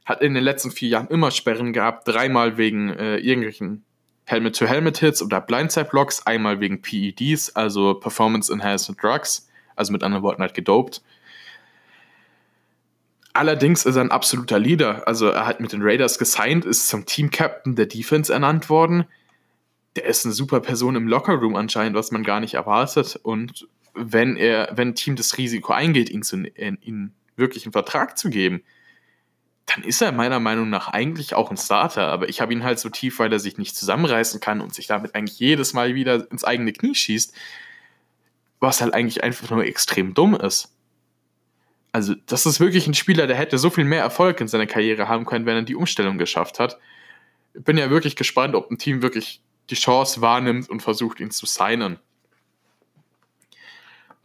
hat 0.05 0.21
in 0.21 0.33
den 0.33 0.43
letzten 0.43 0.71
vier 0.71 0.89
Jahren 0.89 1.07
immer 1.07 1.31
Sperren 1.31 1.73
gehabt, 1.73 2.07
dreimal 2.07 2.57
wegen 2.57 2.89
äh, 2.89 3.17
irgendwelchen 3.17 3.83
Helmet-to-Helmet-Hits 4.25 5.21
oder 5.21 5.41
Blindside-Blocks, 5.41 6.25
einmal 6.25 6.59
wegen 6.59 6.81
PEDs, 6.81 7.55
also 7.55 7.95
Performance 7.95 8.51
Enhancement 8.51 9.01
Drugs, 9.01 9.49
also 9.75 9.91
mit 9.91 10.03
anderen 10.03 10.23
Worten 10.23 10.41
halt 10.41 10.53
gedopt. 10.53 11.01
Allerdings 13.33 13.85
ist 13.85 13.95
er 13.95 14.03
ein 14.03 14.11
absoluter 14.11 14.59
Leader. 14.59 15.07
Also 15.07 15.27
er 15.27 15.47
hat 15.47 15.59
mit 15.59 15.73
den 15.73 15.81
Raiders 15.81 16.19
gesigned, 16.19 16.65
ist 16.65 16.87
zum 16.87 17.05
Team-Captain 17.05 17.75
der 17.75 17.87
Defense 17.87 18.31
ernannt 18.31 18.69
worden. 18.69 19.05
Der 19.95 20.05
ist 20.05 20.23
eine 20.23 20.33
super 20.33 20.59
Person 20.59 20.95
im 20.95 21.07
Lockerroom 21.07 21.55
anscheinend, 21.55 21.97
was 21.97 22.11
man 22.11 22.23
gar 22.23 22.39
nicht 22.39 22.53
erwartet. 22.53 23.19
Und 23.23 23.67
wenn 23.95 24.37
er, 24.37 24.69
wenn 24.75 24.89
ein 24.89 24.95
Team 24.95 25.15
das 25.15 25.37
Risiko 25.37 25.73
eingeht, 25.73 26.11
ihn, 26.11 26.21
zu, 26.21 26.37
ihn 26.37 27.13
wirklich 27.35 27.65
einen 27.65 27.73
Vertrag 27.73 28.17
zu 28.17 28.29
geben, 28.29 28.63
dann 29.65 29.83
ist 29.83 30.01
er 30.01 30.11
meiner 30.11 30.39
Meinung 30.39 30.69
nach 30.69 30.89
eigentlich 30.89 31.35
auch 31.35 31.49
ein 31.49 31.57
Starter, 31.57 32.07
aber 32.07 32.27
ich 32.29 32.41
habe 32.41 32.53
ihn 32.53 32.63
halt 32.63 32.79
so 32.79 32.89
tief, 32.89 33.19
weil 33.19 33.31
er 33.31 33.39
sich 33.39 33.57
nicht 33.57 33.75
zusammenreißen 33.75 34.39
kann 34.39 34.61
und 34.61 34.73
sich 34.73 34.87
damit 34.87 35.15
eigentlich 35.15 35.39
jedes 35.39 35.73
Mal 35.73 35.95
wieder 35.95 36.29
ins 36.31 36.43
eigene 36.43 36.73
Knie 36.73 36.95
schießt, 36.95 37.33
was 38.59 38.81
halt 38.81 38.93
eigentlich 38.93 39.23
einfach 39.23 39.49
nur 39.49 39.63
extrem 39.63 40.13
dumm 40.13 40.35
ist. 40.35 40.73
Also, 41.93 42.15
das 42.25 42.45
ist 42.45 42.59
wirklich 42.59 42.87
ein 42.87 42.95
Spieler, 42.95 43.27
der 43.27 43.35
hätte 43.35 43.57
so 43.57 43.69
viel 43.69 43.83
mehr 43.85 44.01
Erfolg 44.01 44.41
in 44.41 44.47
seiner 44.47 44.65
Karriere 44.65 45.07
haben 45.07 45.25
können, 45.25 45.45
wenn 45.45 45.55
er 45.55 45.61
die 45.61 45.75
Umstellung 45.75 46.17
geschafft 46.17 46.59
hat. 46.59 46.79
Ich 47.53 47.63
bin 47.63 47.77
ja 47.77 47.89
wirklich 47.89 48.15
gespannt, 48.15 48.55
ob 48.55 48.71
ein 48.71 48.79
Team 48.79 49.03
wirklich 49.03 49.41
die 49.69 49.75
Chance 49.75 50.21
wahrnimmt 50.21 50.69
und 50.69 50.81
versucht, 50.81 51.19
ihn 51.19 51.29
zu 51.29 51.45
signen. 51.45 51.99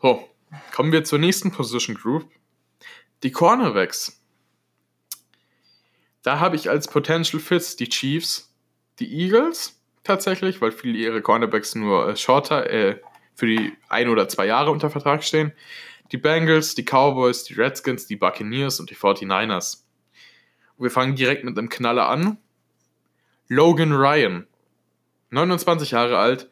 So, 0.01 0.29
kommen 0.73 0.93
wir 0.93 1.05
zur 1.05 1.19
nächsten 1.19 1.53
Position 1.53 1.97
Group. 1.97 2.31
Die 3.23 3.33
Cornerbacks. 3.33 4.18
Da 6.23 6.41
habe 6.41 6.57
ich 6.57 6.69
als 6.69 6.89
Potential 6.89 7.41
Fits 7.41 7.77
die 7.77 7.89
Chiefs, 7.89 8.53
die 8.99 9.13
Eagles 9.23 9.81
tatsächlich, 10.05 10.61
weil 10.61 10.73
viele 10.73 10.99
ihre 10.99 11.23
Cornerbacks 11.23 11.75
nur 11.75 12.09
äh, 12.09 12.17
shorter, 12.17 12.69
äh, 12.71 13.01
für 13.35 13.47
die 13.47 13.73
ein 13.89 14.09
oder 14.09 14.29
zwei 14.29 14.47
Jahre 14.47 14.71
unter 14.71 14.91
Vertrag 14.91 15.23
stehen. 15.23 15.53
Die 16.11 16.17
Bengals, 16.17 16.75
die 16.75 16.85
Cowboys, 16.85 17.45
die 17.45 17.55
Redskins, 17.55 18.07
die 18.07 18.17
Buccaneers 18.17 18.81
und 18.81 18.91
die 18.91 18.97
49ers. 18.97 19.85
Und 20.77 20.85
wir 20.85 20.91
fangen 20.91 21.15
direkt 21.15 21.45
mit 21.45 21.57
einem 21.57 21.69
Knaller 21.69 22.09
an. 22.09 22.39
Logan 23.49 23.93
Ryan, 23.93 24.47
29 25.31 25.93
Jahre 25.93 26.19
alt, 26.19 26.49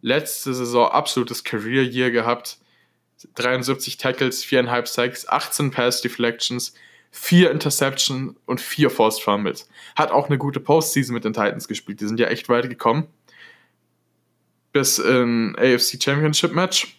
letzte 0.00 0.54
Saison 0.54 0.90
absolutes 0.90 1.44
Career 1.44 1.82
Year 1.82 2.10
gehabt. 2.10 2.58
73 3.34 3.96
Tackles, 3.96 4.44
4,5 4.44 4.86
Sacks, 4.86 5.28
18 5.28 5.70
Pass 5.72 6.02
Deflections, 6.02 6.74
vier 7.10 7.50
Interception 7.50 8.36
und 8.46 8.60
vier 8.60 8.90
Forced 8.90 9.22
Fumbles. 9.22 9.68
Hat 9.96 10.10
auch 10.10 10.26
eine 10.26 10.38
gute 10.38 10.60
Postseason 10.60 11.14
mit 11.14 11.24
den 11.24 11.32
Titans 11.32 11.68
gespielt. 11.68 12.00
Die 12.00 12.06
sind 12.06 12.20
ja 12.20 12.28
echt 12.28 12.48
weit 12.48 12.68
gekommen. 12.68 13.06
Bis 14.72 14.98
in 14.98 15.56
AFC 15.56 16.02
Championship 16.02 16.52
Match. 16.52 16.98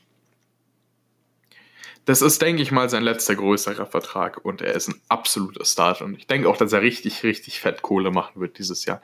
Das 2.06 2.24
ist, 2.24 2.42
denke 2.42 2.64
ich 2.64 2.72
mal, 2.72 2.90
sein 2.90 3.04
letzter 3.04 3.36
größerer 3.36 3.86
Vertrag 3.86 4.44
und 4.44 4.62
er 4.62 4.74
ist 4.74 4.88
ein 4.88 5.00
absoluter 5.10 5.64
Start. 5.64 6.02
Und 6.02 6.16
ich 6.16 6.26
denke 6.26 6.50
auch, 6.50 6.58
dass 6.58 6.74
er 6.74 6.82
richtig, 6.82 7.22
richtig 7.24 7.60
fett 7.60 7.84
Kohle 7.84 8.10
machen 8.10 8.42
wird 8.42 8.58
dieses 8.58 8.86
Jahr. 8.86 9.00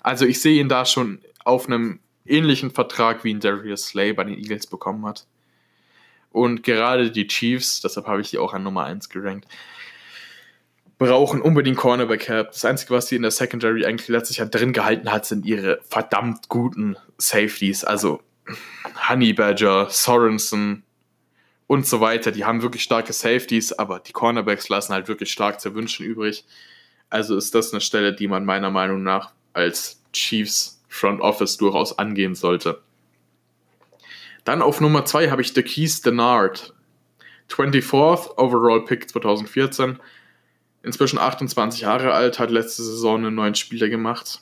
Also 0.00 0.24
ich 0.24 0.40
sehe 0.40 0.58
ihn 0.58 0.70
da 0.70 0.86
schon 0.86 1.20
auf 1.44 1.66
einem 1.66 2.00
ähnlichen 2.24 2.70
Vertrag, 2.70 3.24
wie 3.24 3.30
ihn 3.30 3.40
Darius 3.40 3.88
Slay 3.88 4.14
bei 4.14 4.24
den 4.24 4.38
Eagles 4.38 4.66
bekommen 4.66 5.04
hat. 5.04 5.26
Und 6.30 6.62
gerade 6.62 7.10
die 7.10 7.26
Chiefs, 7.26 7.82
deshalb 7.82 8.06
habe 8.06 8.22
ich 8.22 8.30
die 8.30 8.38
auch 8.38 8.54
an 8.54 8.62
Nummer 8.62 8.84
1 8.84 9.10
gerankt, 9.10 9.46
brauchen 10.98 11.42
unbedingt 11.42 11.76
Cornerback 11.76 12.28
Help. 12.28 12.52
Das 12.52 12.64
Einzige, 12.64 12.94
was 12.94 13.08
sie 13.08 13.16
in 13.16 13.22
der 13.22 13.30
Secondary 13.30 13.84
eigentlich 13.84 14.08
letztes 14.08 14.38
Jahr 14.38 14.48
drin 14.48 14.72
gehalten 14.72 15.12
hat, 15.12 15.26
sind 15.26 15.44
ihre 15.44 15.80
verdammt 15.88 16.48
guten 16.48 16.96
Safeties. 17.18 17.84
Also 17.84 18.20
Honey 19.08 19.32
Badger, 19.32 19.88
Sorensen 19.90 20.84
und 21.66 21.86
so 21.86 22.00
weiter. 22.00 22.32
Die 22.32 22.44
haben 22.44 22.62
wirklich 22.62 22.82
starke 22.82 23.12
Safeties, 23.12 23.72
aber 23.72 24.00
die 24.00 24.12
Cornerbacks 24.12 24.68
lassen 24.68 24.92
halt 24.92 25.08
wirklich 25.08 25.32
stark 25.32 25.60
zu 25.60 25.74
wünschen 25.74 26.06
übrig. 26.06 26.44
Also 27.10 27.36
ist 27.36 27.54
das 27.54 27.72
eine 27.72 27.80
Stelle, 27.80 28.14
die 28.14 28.28
man 28.28 28.44
meiner 28.44 28.70
Meinung 28.70 29.02
nach 29.02 29.32
als 29.52 30.02
Chiefs 30.12 30.82
Front 30.88 31.20
Office 31.20 31.56
durchaus 31.56 31.98
angehen 31.98 32.34
sollte. 32.34 32.80
Dann 34.44 34.62
auf 34.62 34.80
Nummer 34.80 35.04
2 35.04 35.30
habe 35.30 35.42
ich 35.42 35.52
The 35.52 35.62
Keys 35.62 36.00
Denard. 36.00 36.72
24th 37.50 38.38
Overall 38.38 38.84
Pick 38.84 39.08
2014 39.10 39.98
inzwischen 40.86 41.18
28 41.18 41.80
Jahre 41.80 42.14
alt, 42.14 42.38
hat 42.38 42.50
letzte 42.50 42.82
Saison 42.82 43.18
einen 43.18 43.34
neuen 43.34 43.56
Spieler 43.56 43.88
gemacht. 43.88 44.40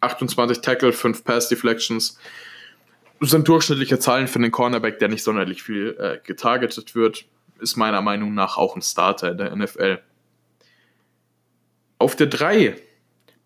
28 0.00 0.60
Tackle, 0.60 0.92
5 0.92 1.22
Pass 1.22 1.48
Deflections. 1.48 2.18
Das 3.20 3.30
sind 3.30 3.46
durchschnittliche 3.46 4.00
Zahlen 4.00 4.26
für 4.26 4.40
einen 4.40 4.50
Cornerback, 4.50 4.98
der 4.98 5.08
nicht 5.08 5.22
sonderlich 5.22 5.62
viel 5.62 5.96
äh, 6.00 6.18
getargetet 6.26 6.96
wird. 6.96 7.26
Ist 7.60 7.76
meiner 7.76 8.02
Meinung 8.02 8.34
nach 8.34 8.56
auch 8.56 8.74
ein 8.74 8.82
Starter 8.82 9.30
in 9.30 9.38
der 9.38 9.54
NFL. 9.54 10.00
Auf 11.98 12.16
der 12.16 12.26
3 12.26 12.76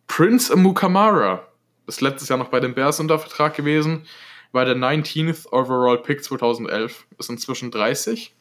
Prince 0.07 0.51
Amukamara. 0.51 1.47
Ist 1.87 2.01
letztes 2.01 2.31
Jahr 2.31 2.39
noch 2.39 2.49
bei 2.49 2.61
den 2.61 2.75
Bears 2.75 2.99
unter 2.99 3.19
Vertrag 3.19 3.55
gewesen. 3.55 4.07
War 4.53 4.65
der 4.65 4.77
19th 4.77 5.53
Overall 5.53 6.01
Pick 6.01 6.25
2011. 6.25 7.07
Ist 7.19 7.29
inzwischen 7.29 7.71
30. 7.71 8.35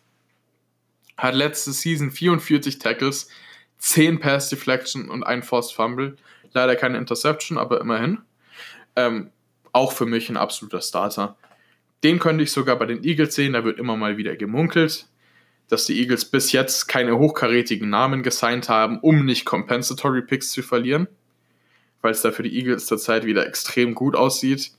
Hat 1.17 1.35
letzte 1.35 1.73
Season 1.73 2.11
44 2.11 2.79
Tackles, 2.79 3.29
10 3.85 4.19
Pass 4.19 4.49
Deflection 4.49 5.09
und 5.11 5.23
ein 5.23 5.43
Forced 5.43 5.75
Fumble. 5.75 6.15
Leider 6.53 6.75
keine 6.75 6.97
Interception, 6.97 7.59
aber 7.59 7.79
immerhin. 7.81 8.17
Ähm, 8.95 9.29
auch 9.73 9.91
für 9.91 10.07
mich 10.07 10.27
ein 10.27 10.37
absoluter 10.37 10.81
Starter. 10.81 11.37
Den 12.03 12.17
könnte 12.17 12.43
ich 12.43 12.51
sogar 12.51 12.79
bei 12.79 12.87
den 12.87 13.03
Eagles 13.03 13.35
sehen, 13.35 13.53
da 13.53 13.63
wird 13.63 13.77
immer 13.77 13.95
mal 13.95 14.17
wieder 14.17 14.35
gemunkelt, 14.35 15.07
dass 15.69 15.85
die 15.85 15.99
Eagles 15.99 16.25
bis 16.25 16.51
jetzt 16.51 16.87
keine 16.87 17.19
hochkarätigen 17.19 17.87
Namen 17.87 18.23
gesigned 18.23 18.69
haben, 18.69 18.99
um 18.99 19.23
nicht 19.23 19.45
Compensatory 19.45 20.23
Picks 20.23 20.49
zu 20.49 20.63
verlieren, 20.63 21.07
weil 22.01 22.11
es 22.11 22.23
da 22.23 22.31
für 22.31 22.43
die 22.43 22.57
Eagles 22.57 22.87
zurzeit 22.87 23.23
wieder 23.25 23.45
extrem 23.45 23.93
gut 23.93 24.15
aussieht. 24.15 24.71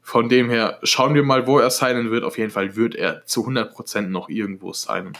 Von 0.00 0.28
dem 0.28 0.48
her 0.48 0.78
schauen 0.84 1.14
wir 1.14 1.24
mal, 1.24 1.48
wo 1.48 1.58
er 1.58 1.70
signen 1.70 2.12
wird. 2.12 2.22
Auf 2.22 2.38
jeden 2.38 2.52
Fall 2.52 2.76
wird 2.76 2.94
er 2.94 3.26
zu 3.26 3.44
100% 3.44 4.02
noch 4.02 4.28
irgendwo 4.28 4.72
signen. 4.72 5.14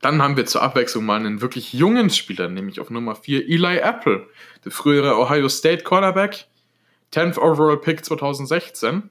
Dann 0.00 0.22
haben 0.22 0.36
wir 0.36 0.46
zur 0.46 0.62
Abwechslung 0.62 1.04
mal 1.04 1.16
einen 1.16 1.40
wirklich 1.40 1.72
jungen 1.72 2.10
Spieler, 2.10 2.48
nämlich 2.48 2.80
auf 2.80 2.90
Nummer 2.90 3.16
4 3.16 3.48
Eli 3.48 3.78
Apple, 3.78 4.28
der 4.64 4.72
frühere 4.72 5.18
Ohio 5.18 5.48
State 5.48 5.82
Cornerback, 5.82 6.46
10th 7.12 7.38
Overall 7.38 7.78
Pick 7.78 8.04
2016. 8.04 9.10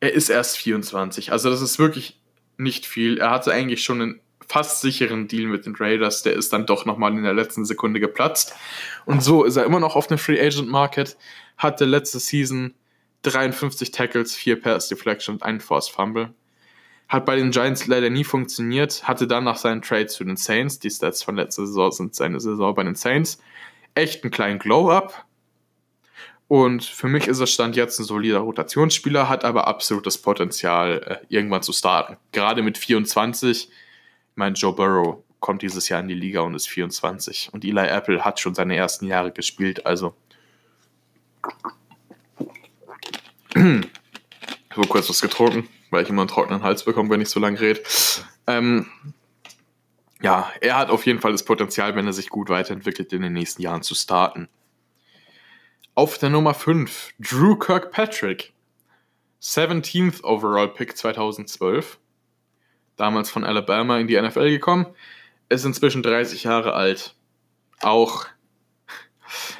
Er 0.00 0.12
ist 0.12 0.28
erst 0.30 0.58
24, 0.58 1.32
also 1.32 1.48
das 1.48 1.62
ist 1.62 1.78
wirklich 1.78 2.20
nicht 2.56 2.86
viel. 2.86 3.18
Er 3.18 3.30
hatte 3.30 3.52
eigentlich 3.52 3.84
schon 3.84 4.00
einen 4.00 4.20
fast 4.46 4.80
sicheren 4.80 5.28
Deal 5.28 5.48
mit 5.48 5.64
den 5.64 5.76
Raiders, 5.76 6.22
der 6.22 6.34
ist 6.34 6.52
dann 6.52 6.66
doch 6.66 6.84
nochmal 6.84 7.12
in 7.12 7.22
der 7.22 7.34
letzten 7.34 7.64
Sekunde 7.64 8.00
geplatzt. 8.00 8.54
Und 9.06 9.22
so 9.22 9.44
ist 9.44 9.56
er 9.56 9.64
immer 9.64 9.80
noch 9.80 9.96
auf 9.96 10.06
dem 10.06 10.18
Free 10.18 10.40
Agent 10.40 10.68
Market, 10.68 11.16
hatte 11.56 11.84
letzte 11.84 12.18
Season 12.18 12.74
53 13.22 13.90
Tackles, 13.90 14.34
4 14.34 14.60
Pass 14.60 14.88
Deflection 14.88 15.36
und 15.36 15.42
einen 15.42 15.60
Force 15.60 15.88
Fumble. 15.88 16.34
Hat 17.08 17.26
bei 17.26 17.36
den 17.36 17.50
Giants 17.50 17.86
leider 17.86 18.08
nie 18.10 18.24
funktioniert, 18.24 19.06
hatte 19.06 19.26
dann 19.26 19.44
nach 19.44 19.56
seinen 19.56 19.82
Trade 19.82 20.06
zu 20.06 20.24
den 20.24 20.36
Saints, 20.36 20.78
die 20.78 20.90
Stats 20.90 21.22
von 21.22 21.36
letzter 21.36 21.66
Saison 21.66 21.92
sind 21.92 22.14
seine 22.14 22.40
Saison 22.40 22.74
bei 22.74 22.82
den 22.82 22.94
Saints, 22.94 23.38
echt 23.94 24.24
einen 24.24 24.30
kleinen 24.30 24.58
Glow-Up. 24.58 25.26
Und 26.48 26.84
für 26.84 27.08
mich 27.08 27.26
ist 27.26 27.40
er 27.40 27.46
Stand 27.46 27.76
jetzt 27.76 27.98
ein 27.98 28.04
solider 28.04 28.40
Rotationsspieler, 28.40 29.28
hat 29.28 29.44
aber 29.44 29.66
absolutes 29.66 30.18
Potenzial, 30.18 31.02
äh, 31.02 31.18
irgendwann 31.28 31.62
zu 31.62 31.72
starten. 31.72 32.16
Gerade 32.32 32.62
mit 32.62 32.78
24, 32.78 33.68
ich 33.68 33.70
meine, 34.34 34.54
Joe 34.54 34.74
Burrow 34.74 35.22
kommt 35.40 35.62
dieses 35.62 35.88
Jahr 35.88 36.00
in 36.00 36.08
die 36.08 36.14
Liga 36.14 36.40
und 36.40 36.54
ist 36.54 36.68
24. 36.68 37.50
Und 37.52 37.64
Eli 37.64 37.86
Apple 37.86 38.24
hat 38.24 38.40
schon 38.40 38.54
seine 38.54 38.76
ersten 38.76 39.06
Jahre 39.06 39.30
gespielt, 39.30 39.84
also. 39.86 40.14
so 43.54 44.82
kurz 44.88 45.08
was 45.08 45.20
getrunken 45.20 45.68
weil 45.94 46.02
ich 46.02 46.10
immer 46.10 46.22
einen 46.22 46.28
trockenen 46.28 46.62
Hals 46.62 46.84
bekomme, 46.84 47.08
wenn 47.10 47.20
ich 47.20 47.30
so 47.30 47.40
lange 47.40 47.58
rede. 47.58 47.80
Ähm, 48.46 48.86
ja, 50.20 50.50
er 50.60 50.76
hat 50.76 50.90
auf 50.90 51.06
jeden 51.06 51.20
Fall 51.20 51.32
das 51.32 51.44
Potenzial, 51.44 51.94
wenn 51.96 52.06
er 52.06 52.12
sich 52.12 52.28
gut 52.28 52.48
weiterentwickelt, 52.48 53.12
in 53.12 53.22
den 53.22 53.32
nächsten 53.32 53.62
Jahren 53.62 53.82
zu 53.82 53.94
starten. 53.94 54.48
Auf 55.94 56.18
der 56.18 56.30
Nummer 56.30 56.54
5, 56.54 57.10
Drew 57.20 57.56
Kirkpatrick. 57.56 58.52
17th 59.40 60.24
Overall 60.24 60.68
Pick 60.68 60.96
2012. 60.96 61.98
Damals 62.96 63.30
von 63.30 63.44
Alabama 63.44 63.98
in 63.98 64.08
die 64.08 64.20
NFL 64.20 64.50
gekommen. 64.50 64.86
Ist 65.48 65.64
inzwischen 65.64 66.02
30 66.02 66.44
Jahre 66.44 66.72
alt. 66.72 67.14
Auch 67.80 68.26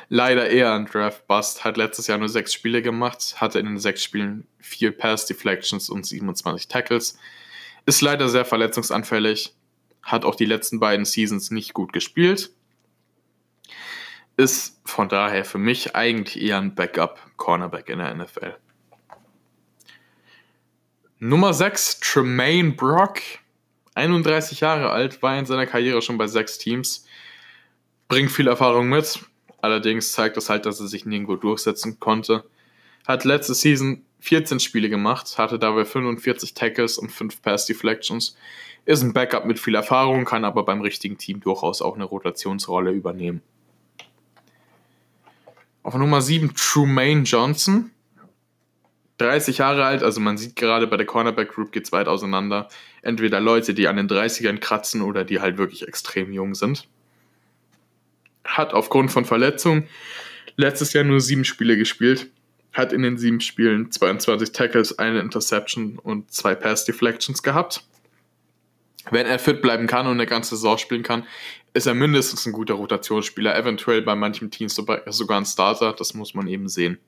leider 0.08 0.48
eher 0.48 0.72
ein 0.72 0.86
Draft-Bust. 0.86 1.64
Hat 1.64 1.76
letztes 1.76 2.06
Jahr 2.06 2.18
nur 2.18 2.28
sechs 2.28 2.52
Spiele 2.52 2.82
gemacht, 2.82 3.36
hatte 3.36 3.58
in 3.58 3.66
den 3.66 3.78
sechs 3.78 4.02
Spielen 4.02 4.46
vier 4.58 4.96
Pass-Deflections 4.96 5.90
und 5.90 6.06
27 6.06 6.68
Tackles. 6.68 7.18
Ist 7.86 8.00
leider 8.00 8.28
sehr 8.28 8.44
verletzungsanfällig. 8.44 9.54
Hat 10.02 10.24
auch 10.24 10.34
die 10.34 10.46
letzten 10.46 10.80
beiden 10.80 11.04
Seasons 11.04 11.50
nicht 11.50 11.74
gut 11.74 11.92
gespielt. 11.92 12.50
Ist 14.36 14.80
von 14.84 15.08
daher 15.08 15.44
für 15.44 15.58
mich 15.58 15.94
eigentlich 15.94 16.42
eher 16.42 16.58
ein 16.58 16.74
Backup-Cornerback 16.74 17.88
in 17.88 17.98
der 17.98 18.14
NFL. 18.14 18.56
Nummer 21.18 21.54
6, 21.54 22.00
Tremaine 22.00 22.72
Brock. 22.72 23.20
31 23.94 24.60
Jahre 24.60 24.90
alt, 24.90 25.22
war 25.22 25.38
in 25.38 25.46
seiner 25.46 25.66
Karriere 25.66 26.02
schon 26.02 26.18
bei 26.18 26.26
sechs 26.26 26.58
Teams. 26.58 27.06
Bringt 28.08 28.32
viel 28.32 28.48
Erfahrung 28.48 28.88
mit, 28.88 29.20
Allerdings 29.64 30.12
zeigt 30.12 30.36
das 30.36 30.50
halt, 30.50 30.66
dass 30.66 30.78
er 30.78 30.88
sich 30.88 31.06
nirgendwo 31.06 31.36
durchsetzen 31.36 31.98
konnte. 31.98 32.44
Hat 33.06 33.24
letzte 33.24 33.54
Season 33.54 34.04
14 34.20 34.60
Spiele 34.60 34.90
gemacht, 34.90 35.38
hatte 35.38 35.58
dabei 35.58 35.86
45 35.86 36.52
Tackles 36.52 36.98
und 36.98 37.10
5 37.10 37.40
Pass 37.40 37.64
Deflections. 37.64 38.36
Ist 38.84 39.02
ein 39.02 39.14
Backup 39.14 39.46
mit 39.46 39.58
viel 39.58 39.74
Erfahrung, 39.74 40.26
kann 40.26 40.44
aber 40.44 40.66
beim 40.66 40.82
richtigen 40.82 41.16
Team 41.16 41.40
durchaus 41.40 41.80
auch 41.80 41.94
eine 41.94 42.04
Rotationsrolle 42.04 42.90
übernehmen. 42.90 43.40
Auf 45.82 45.94
Nummer 45.94 46.20
7 46.20 46.52
Trumaine 46.54 47.22
Johnson. 47.22 47.90
30 49.16 49.56
Jahre 49.56 49.86
alt, 49.86 50.02
also 50.02 50.20
man 50.20 50.36
sieht 50.36 50.56
gerade 50.56 50.86
bei 50.86 50.98
der 50.98 51.06
Cornerback 51.06 51.54
Group 51.54 51.72
geht 51.72 51.84
es 51.84 51.92
weit 51.92 52.06
auseinander. 52.06 52.68
Entweder 53.00 53.40
Leute, 53.40 53.72
die 53.72 53.88
an 53.88 53.96
den 53.96 54.10
30ern 54.10 54.58
kratzen 54.58 55.00
oder 55.00 55.24
die 55.24 55.40
halt 55.40 55.56
wirklich 55.56 55.88
extrem 55.88 56.34
jung 56.34 56.54
sind 56.54 56.86
hat 58.44 58.74
aufgrund 58.74 59.10
von 59.10 59.24
Verletzungen 59.24 59.88
letztes 60.56 60.92
Jahr 60.92 61.04
nur 61.04 61.20
sieben 61.20 61.44
Spiele 61.44 61.76
gespielt, 61.76 62.30
hat 62.72 62.92
in 62.92 63.02
den 63.02 63.18
sieben 63.18 63.40
Spielen 63.40 63.90
22 63.90 64.52
Tackles, 64.52 64.98
eine 64.98 65.20
Interception 65.20 65.98
und 65.98 66.32
zwei 66.32 66.54
Pass 66.54 66.84
Deflections 66.84 67.42
gehabt. 67.42 67.84
Wenn 69.10 69.26
er 69.26 69.38
fit 69.38 69.60
bleiben 69.60 69.86
kann 69.86 70.06
und 70.06 70.14
eine 70.14 70.26
ganze 70.26 70.56
Saison 70.56 70.78
spielen 70.78 71.02
kann, 71.02 71.26
ist 71.74 71.86
er 71.86 71.94
mindestens 71.94 72.46
ein 72.46 72.52
guter 72.52 72.74
Rotationsspieler, 72.74 73.56
eventuell 73.56 74.02
bei 74.02 74.14
manchen 74.14 74.50
Teams 74.50 74.74
sogar 74.74 75.38
ein 75.38 75.44
Starter, 75.44 75.92
das 75.92 76.14
muss 76.14 76.34
man 76.34 76.46
eben 76.46 76.68
sehen. 76.68 76.98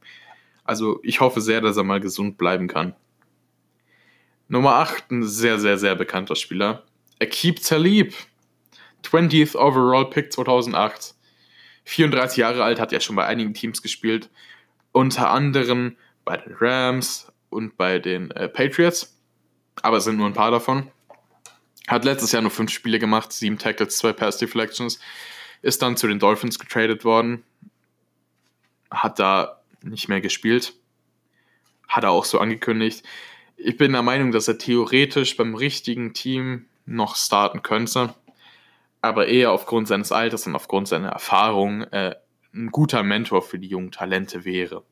Also 0.65 1.01
ich 1.03 1.21
hoffe 1.21 1.41
sehr, 1.41 1.61
dass 1.61 1.77
er 1.77 1.85
mal 1.85 2.01
gesund 2.01 2.37
bleiben 2.37 2.67
kann. 2.67 2.95
Nummer 4.49 4.75
8, 4.75 5.11
ein 5.11 5.23
sehr, 5.25 5.59
sehr, 5.59 5.79
sehr 5.79 5.95
bekannter 5.95 6.37
Spieler. 6.37 6.85
Akib 7.21 7.63
Talib. 7.63 8.15
20th 9.05 9.57
Overall 9.57 10.11
Pick 10.11 10.33
2008. 10.33 11.16
34 11.87 12.39
Jahre 12.39 12.65
alt, 12.65 12.81
hat 12.81 12.93
ja 12.93 13.01
schon 13.01 13.17
bei 13.17 13.25
einigen 13.25 13.55
Teams 13.55 13.81
gespielt, 13.81 14.29
unter 14.93 15.31
anderem 15.31 15.97
bei 16.25 16.37
den 16.37 16.55
Rams 16.59 17.33
und 17.49 17.77
bei 17.77 18.01
den 18.01 18.31
äh, 18.33 18.49
Patriots, 18.49 19.17
aber 19.83 19.99
es 19.99 20.05
sind 20.05 20.17
nur 20.17 20.27
ein 20.27 20.35
paar 20.35 20.51
davon. 20.51 20.91
Hat 21.87 22.05
letztes 22.05 22.33
Jahr 22.33 22.43
nur 22.43 22.51
fünf 22.51 22.73
Spiele 22.73 22.99
gemacht, 22.99 23.33
sieben 23.33 23.59
Tackles, 23.59 23.97
zwei 23.97 24.13
Pass 24.13 24.39
Deflections, 24.39 24.99
ist 25.63 25.81
dann 25.81 25.97
zu 25.97 26.09
den 26.09 26.19
Dolphins 26.19 26.59
getradet 26.59 27.05
worden, 27.05 27.45
hat 28.91 29.21
da 29.21 29.63
nicht 29.83 30.09
mehr 30.09 30.21
gespielt, 30.21 30.75
hat 31.87 32.03
er 32.03 32.11
auch 32.11 32.25
so 32.25 32.41
angekündigt. 32.41 33.05
Ich 33.57 33.77
bin 33.77 33.93
der 33.93 34.03
Meinung, 34.03 34.33
dass 34.33 34.49
er 34.49 34.59
theoretisch 34.59 35.37
beim 35.37 35.55
richtigen 35.55 36.15
Team 36.15 36.67
noch 36.85 37.15
starten 37.15 37.63
könnte, 37.63 38.15
aber 39.07 39.29
eher 39.29 39.53
aufgrund 39.53 39.89
seines 39.89 40.13
Alters 40.13 40.47
und 40.47 40.55
aufgrund 40.55 40.89
seiner 40.89 41.09
Erfahrung 41.09 41.83
äh, 41.83 42.15
ein 42.55 42.71
guter 42.71 43.03
Mentor 43.03 43.43
für 43.43 43.59
die 43.59 43.69
jungen 43.69 43.93
Talente 43.93 44.45
wäre. 44.45 44.85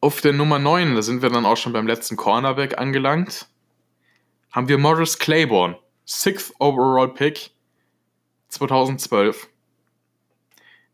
Auf 0.00 0.20
der 0.20 0.32
Nummer 0.32 0.58
9, 0.58 0.94
da 0.94 1.02
sind 1.02 1.22
wir 1.22 1.28
dann 1.28 1.44
auch 1.44 1.56
schon 1.56 1.72
beim 1.72 1.86
letzten 1.86 2.16
Cornerback 2.16 2.78
angelangt, 2.78 3.48
haben 4.50 4.68
wir 4.68 4.78
Morris 4.78 5.18
Claiborne, 5.18 5.78
Sixth 6.06 6.54
Overall 6.58 7.12
Pick 7.12 7.50
2012. 8.48 9.48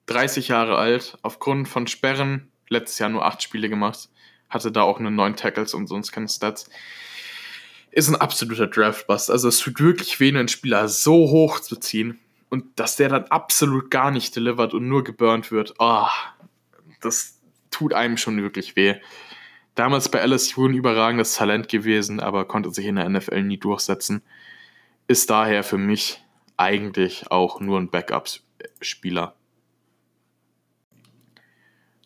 30 0.07 0.49
Jahre 0.49 0.77
alt, 0.77 1.19
aufgrund 1.23 1.69
von 1.69 1.87
Sperren, 1.87 2.51
letztes 2.69 2.99
Jahr 2.99 3.09
nur 3.09 3.25
8 3.25 3.43
Spiele 3.43 3.69
gemacht, 3.69 4.09
hatte 4.49 4.71
da 4.71 4.83
auch 4.83 5.01
nur 5.01 5.11
9 5.11 5.37
Tackles 5.37 5.75
und 5.75 5.87
sonst 5.87 6.13
keine 6.13 6.29
Stats. 6.29 6.69
Ist 7.97 8.11
ein 8.11 8.17
absoluter 8.17 8.67
Draftbust. 8.67 9.31
Also 9.31 9.49
es 9.49 9.59
tut 9.59 9.81
wirklich 9.81 10.21
weh, 10.21 10.29
einen 10.29 10.49
Spieler 10.49 10.87
so 10.87 11.31
hoch 11.31 11.61
zu 11.61 11.77
ziehen 11.77 12.21
und 12.51 12.79
dass 12.79 12.97
der 12.97 13.09
dann 13.09 13.25
absolut 13.25 13.91
gar 13.91 14.11
nicht 14.11 14.37
delivert 14.37 14.75
und 14.75 14.87
nur 14.87 15.03
geburnt 15.03 15.51
wird. 15.51 15.73
Oh, 15.79 16.07
das 17.01 17.41
tut 17.71 17.95
einem 17.95 18.19
schon 18.19 18.43
wirklich 18.43 18.77
weh. 18.77 18.97
Damals 19.77 20.11
bei 20.11 20.19
LSU 20.19 20.67
ein 20.69 20.75
überragendes 20.75 21.37
Talent 21.37 21.71
gewesen, 21.71 22.21
aber 22.21 22.45
konnte 22.45 22.71
sich 22.71 22.85
in 22.85 22.97
der 22.97 23.09
NFL 23.09 23.43
nie 23.45 23.57
durchsetzen. 23.57 24.23
Ist 25.09 25.31
daher 25.31 25.65
für 25.65 25.79
mich 25.79 26.23
eigentlich 26.59 27.31
auch 27.31 27.61
nur 27.61 27.81
ein 27.81 27.89
Backup-Spieler. 27.89 29.35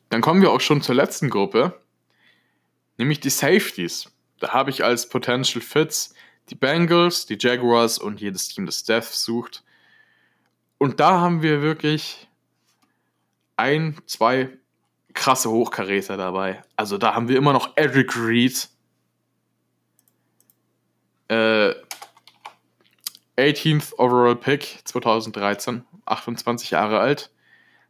Dann 0.08 0.20
kommen 0.20 0.40
wir 0.40 0.52
auch 0.52 0.60
schon 0.60 0.82
zur 0.82 0.94
letzten 0.94 1.30
Gruppe, 1.30 1.80
nämlich 2.96 3.18
die 3.18 3.30
Safeties. 3.30 4.08
Da 4.40 4.52
habe 4.52 4.70
ich 4.70 4.82
als 4.82 5.08
Potential 5.08 5.62
Fits 5.62 6.14
die 6.48 6.54
Bengals, 6.54 7.26
die 7.26 7.36
Jaguars 7.38 7.98
und 7.98 8.20
jedes 8.20 8.48
Team, 8.48 8.66
das 8.66 8.82
Death 8.82 9.04
sucht. 9.04 9.62
Und 10.78 10.98
da 10.98 11.20
haben 11.20 11.42
wir 11.42 11.62
wirklich 11.62 12.28
ein, 13.56 13.96
zwei 14.06 14.48
krasse 15.14 15.50
Hochkaräter 15.50 16.16
dabei. 16.16 16.62
Also 16.76 16.98
da 16.98 17.14
haben 17.14 17.28
wir 17.28 17.36
immer 17.36 17.52
noch 17.52 17.76
Eric 17.76 18.16
Reed. 18.16 18.68
Äh, 21.28 21.74
18th 23.38 23.94
Overall 23.98 24.36
Pick 24.36 24.80
2013, 24.84 25.84
28 26.06 26.70
Jahre 26.72 26.98
alt 26.98 27.30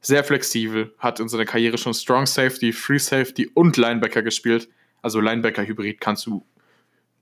sehr 0.01 0.25
flexibel, 0.25 0.95
hat 0.99 1.21
in 1.21 1.29
seiner 1.29 1.45
Karriere 1.45 1.79
schon 1.79 1.95
Strong 1.95 2.27
Safety, 2.27 2.73
Free 2.73 2.99
Safety 2.99 3.51
und 3.53 3.77
Linebacker 3.77 4.23
gespielt. 4.23 4.69
Also 5.03 5.21
Linebacker-Hybrid 5.21 6.01
kannst 6.01 6.27
du 6.27 6.47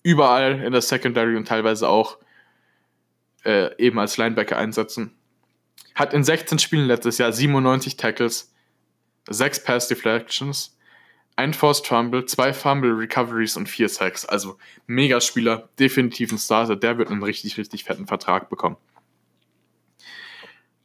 überall 0.02 0.62
in 0.62 0.72
der 0.72 0.80
Secondary 0.80 1.36
und 1.36 1.46
teilweise 1.46 1.88
auch 1.88 2.18
äh, 3.44 3.76
eben 3.78 3.98
als 3.98 4.16
Linebacker 4.16 4.56
einsetzen. 4.56 5.14
Hat 5.94 6.14
in 6.14 6.24
16 6.24 6.58
Spielen 6.58 6.86
letztes 6.86 7.18
Jahr 7.18 7.32
97 7.32 7.96
Tackles, 7.96 8.54
6 9.28 9.64
Pass 9.64 9.88
Deflections, 9.88 10.78
ein 11.38 11.54
Forced 11.54 11.86
Fumble, 11.86 12.26
zwei 12.26 12.52
Fumble 12.52 12.90
Recoveries 12.90 13.56
und 13.56 13.68
vier 13.68 13.88
Sacks. 13.88 14.24
Also 14.24 14.58
Megaspieler, 14.88 15.68
definitiv 15.78 16.32
ein 16.32 16.38
Starter. 16.38 16.74
Der 16.74 16.98
wird 16.98 17.10
einen 17.10 17.22
richtig, 17.22 17.56
richtig 17.56 17.84
fetten 17.84 18.08
Vertrag 18.08 18.50
bekommen. 18.50 18.76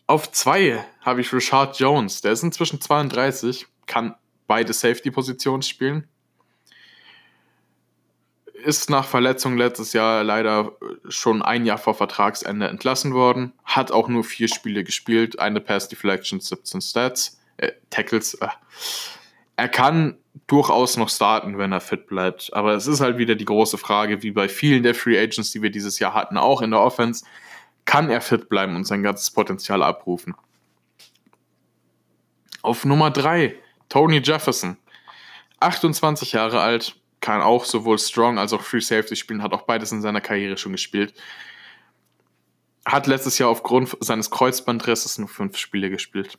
Auf 0.06 0.32
zwei 0.32 0.86
habe 1.02 1.22
ich 1.22 1.34
Richard 1.34 1.80
Jones. 1.80 2.22
Der 2.22 2.34
ist 2.34 2.44
inzwischen 2.44 2.80
32, 2.80 3.66
kann 3.88 4.14
beide 4.46 4.74
Safety-Positionen 4.74 5.64
spielen. 5.64 6.08
Ist 8.64 8.90
nach 8.90 9.06
Verletzung 9.06 9.58
letztes 9.58 9.94
Jahr 9.94 10.24
leider 10.24 10.72
schon 11.10 11.42
ein 11.42 11.66
Jahr 11.66 11.78
vor 11.78 11.96
Vertragsende 11.96 12.68
entlassen 12.68 13.14
worden. 13.14 13.54
Hat 13.66 13.92
auch 13.92 14.08
nur 14.08 14.24
vier 14.24 14.48
Spiele 14.48 14.84
gespielt. 14.84 15.40
Eine 15.40 15.60
Pass 15.60 15.90
Deflection, 15.90 16.40
17 16.40 16.82
Stats. 16.82 17.42
Äh, 17.58 17.72
Tackles. 17.90 18.36
Äh. 18.36 18.48
Er 19.58 19.68
kann 19.68 20.18
durchaus 20.48 20.98
noch 20.98 21.10
starten, 21.10 21.58
wenn 21.58 21.72
er 21.72 21.82
fit 21.82 22.08
bleibt. 22.08 22.54
Aber 22.54 22.74
es 22.74 22.88
ist 22.88 23.02
halt 23.02 23.18
wieder 23.18 23.36
die 23.36 23.46
große 23.46 23.78
Frage, 23.78 24.24
wie 24.24 24.32
bei 24.32 24.48
vielen 24.48 24.84
der 24.84 24.96
Free 24.96 25.20
Agents, 25.20 25.52
die 25.52 25.62
wir 25.62 25.70
dieses 25.70 26.00
Jahr 26.00 26.14
hatten, 26.14 26.38
auch 26.38 26.62
in 26.62 26.72
der 26.72 26.80
Offense 26.80 27.26
kann 27.86 28.10
er 28.10 28.22
fit 28.22 28.50
bleiben 28.50 28.76
und 28.76 28.86
sein 28.86 29.04
ganzes 29.04 29.32
Potenzial 29.32 29.84
abrufen. 29.84 30.36
Auf 32.62 32.86
Nummer 32.86 33.12
3, 33.12 33.56
Tony 33.90 34.20
Jefferson. 34.24 34.78
28 35.60 36.34
Jahre 36.34 36.62
alt, 36.62 36.96
kann 37.24 37.42
auch 37.42 37.64
sowohl 37.64 37.98
Strong 37.98 38.38
als 38.38 38.52
auch 38.52 38.62
Free 38.62 38.82
Safety 38.82 39.16
spielen, 39.16 39.42
hat 39.42 39.54
auch 39.54 39.62
beides 39.62 39.94
in 39.94 40.02
seiner 40.02 40.20
Karriere 40.20 40.58
schon 40.58 40.74
gespielt. 40.74 41.14
Hat 42.86 43.08
letztes 43.08 43.38
Jahr 43.38 43.50
aufgrund 43.50 43.96
seines 44.02 44.30
Kreuzbandrisses 44.30 45.18
nur 45.18 45.30
fünf 45.30 45.58
Spiele 45.58 45.90
gespielt. 45.90 46.38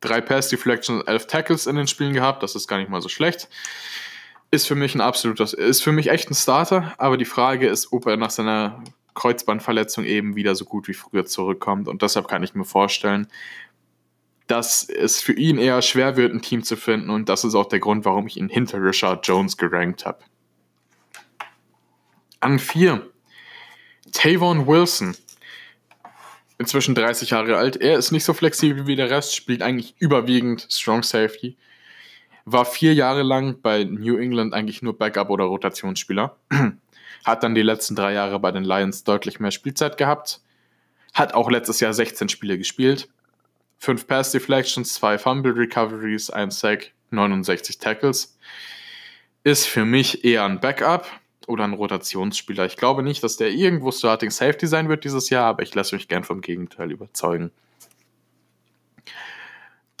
Drei 0.00 0.20
Pass 0.20 0.48
Deflections, 0.48 1.02
elf 1.08 1.26
Tackles 1.26 1.66
in 1.66 1.74
den 1.74 1.88
Spielen 1.88 2.12
gehabt, 2.14 2.44
das 2.44 2.54
ist 2.54 2.68
gar 2.68 2.78
nicht 2.78 2.88
mal 2.88 3.02
so 3.02 3.08
schlecht. 3.08 3.48
Ist 4.52 4.68
für 4.68 4.76
mich 4.76 4.94
ein 4.94 5.00
absoluter, 5.00 5.42
ist 5.58 5.82
für 5.82 5.90
mich 5.90 6.08
echt 6.08 6.30
ein 6.30 6.34
Starter, 6.34 6.94
aber 6.98 7.16
die 7.16 7.24
Frage 7.24 7.66
ist, 7.66 7.92
ob 7.92 8.06
er 8.06 8.16
nach 8.16 8.30
seiner 8.30 8.84
Kreuzbandverletzung 9.14 10.04
eben 10.04 10.36
wieder 10.36 10.54
so 10.54 10.64
gut 10.64 10.86
wie 10.86 10.94
früher 10.94 11.26
zurückkommt. 11.26 11.88
Und 11.88 12.02
deshalb 12.02 12.28
kann 12.28 12.44
ich 12.44 12.54
mir 12.54 12.64
vorstellen, 12.64 13.26
dass 14.46 14.88
es 14.88 15.20
für 15.20 15.32
ihn 15.32 15.58
eher 15.58 15.82
schwer 15.82 16.16
wird, 16.16 16.32
ein 16.32 16.42
Team 16.42 16.62
zu 16.62 16.76
finden. 16.76 17.10
Und 17.10 17.28
das 17.28 17.44
ist 17.44 17.54
auch 17.54 17.68
der 17.68 17.80
Grund, 17.80 18.04
warum 18.04 18.26
ich 18.26 18.36
ihn 18.36 18.48
hinter 18.48 18.82
Richard 18.82 19.26
Jones 19.26 19.56
gerankt 19.56 20.06
habe. 20.06 20.18
An 22.40 22.58
4. 22.58 23.06
Tavon 24.12 24.66
Wilson. 24.66 25.16
Inzwischen 26.58 26.94
30 26.94 27.30
Jahre 27.30 27.56
alt. 27.56 27.76
Er 27.76 27.98
ist 27.98 28.12
nicht 28.12 28.24
so 28.24 28.32
flexibel 28.32 28.86
wie 28.86 28.96
der 28.96 29.10
Rest, 29.10 29.34
spielt 29.34 29.62
eigentlich 29.62 29.94
überwiegend 29.98 30.66
Strong 30.70 31.02
Safety. 31.02 31.56
War 32.44 32.64
vier 32.64 32.94
Jahre 32.94 33.22
lang 33.22 33.60
bei 33.60 33.84
New 33.84 34.16
England 34.16 34.54
eigentlich 34.54 34.80
nur 34.80 34.96
Backup- 34.96 35.30
oder 35.30 35.44
Rotationsspieler. 35.44 36.36
Hat 37.24 37.42
dann 37.42 37.56
die 37.56 37.62
letzten 37.62 37.96
drei 37.96 38.12
Jahre 38.12 38.38
bei 38.38 38.52
den 38.52 38.62
Lions 38.62 39.02
deutlich 39.02 39.40
mehr 39.40 39.50
Spielzeit 39.50 39.98
gehabt. 39.98 40.40
Hat 41.12 41.34
auch 41.34 41.50
letztes 41.50 41.80
Jahr 41.80 41.92
16 41.92 42.28
Spiele 42.28 42.56
gespielt. 42.56 43.08
5 43.78 44.06
Pass 44.06 44.32
Deflections, 44.32 44.94
2 44.94 45.18
Fumble 45.18 45.52
Recoveries, 45.52 46.30
1 46.30 46.58
Sack, 46.58 46.92
69 47.10 47.78
Tackles. 47.78 48.38
Ist 49.44 49.66
für 49.66 49.84
mich 49.84 50.24
eher 50.24 50.44
ein 50.44 50.60
Backup 50.60 51.06
oder 51.46 51.64
ein 51.64 51.74
Rotationsspieler. 51.74 52.66
Ich 52.66 52.76
glaube 52.76 53.02
nicht, 53.02 53.22
dass 53.22 53.36
der 53.36 53.50
irgendwo 53.50 53.92
Starting 53.92 54.30
Safety 54.30 54.66
sein 54.66 54.88
wird 54.88 55.04
dieses 55.04 55.30
Jahr, 55.30 55.46
aber 55.46 55.62
ich 55.62 55.74
lasse 55.74 55.94
mich 55.94 56.08
gern 56.08 56.24
vom 56.24 56.40
Gegenteil 56.40 56.90
überzeugen. 56.90 57.52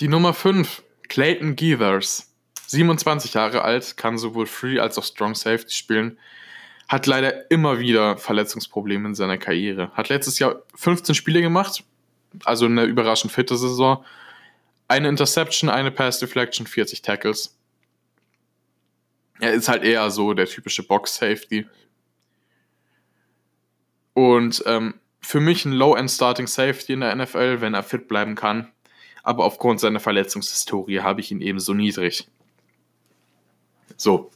Die 0.00 0.08
Nummer 0.08 0.34
5, 0.34 0.82
Clayton 1.08 1.56
Geethers. 1.56 2.32
27 2.66 3.34
Jahre 3.34 3.62
alt, 3.62 3.96
kann 3.96 4.18
sowohl 4.18 4.46
Free 4.46 4.80
als 4.80 4.98
auch 4.98 5.04
Strong 5.04 5.36
Safety 5.36 5.72
spielen 5.72 6.18
hat 6.88 7.06
leider 7.06 7.50
immer 7.50 7.78
wieder 7.78 8.16
Verletzungsprobleme 8.16 9.08
in 9.08 9.14
seiner 9.14 9.38
Karriere. 9.38 9.90
Hat 9.92 10.08
letztes 10.08 10.38
Jahr 10.38 10.62
15 10.74 11.14
Spiele 11.14 11.42
gemacht, 11.42 11.84
also 12.44 12.66
eine 12.66 12.84
überraschend 12.84 13.32
fitte 13.32 13.56
Saison. 13.56 14.04
Eine 14.88 15.08
Interception, 15.08 15.68
eine 15.70 15.90
Pass 15.90 16.18
Deflection, 16.18 16.66
40 16.66 17.02
Tackles. 17.02 17.58
Er 19.40 19.52
ist 19.52 19.68
halt 19.68 19.82
eher 19.82 20.10
so 20.10 20.32
der 20.32 20.46
typische 20.46 20.82
Box-Safety. 20.82 21.66
Und 24.14 24.62
ähm, 24.66 24.94
für 25.20 25.40
mich 25.40 25.64
ein 25.64 25.72
Low-End-Starting 25.72 26.46
Safety 26.46 26.92
in 26.92 27.00
der 27.00 27.14
NFL, 27.14 27.60
wenn 27.60 27.74
er 27.74 27.82
fit 27.82 28.08
bleiben 28.08 28.34
kann. 28.34 28.70
Aber 29.22 29.44
aufgrund 29.44 29.80
seiner 29.80 30.00
Verletzungshistorie 30.00 31.00
habe 31.00 31.20
ich 31.20 31.32
ihn 31.32 31.40
eben 31.40 31.58
so 31.58 31.74
niedrig. 31.74 32.28
So. 33.96 34.30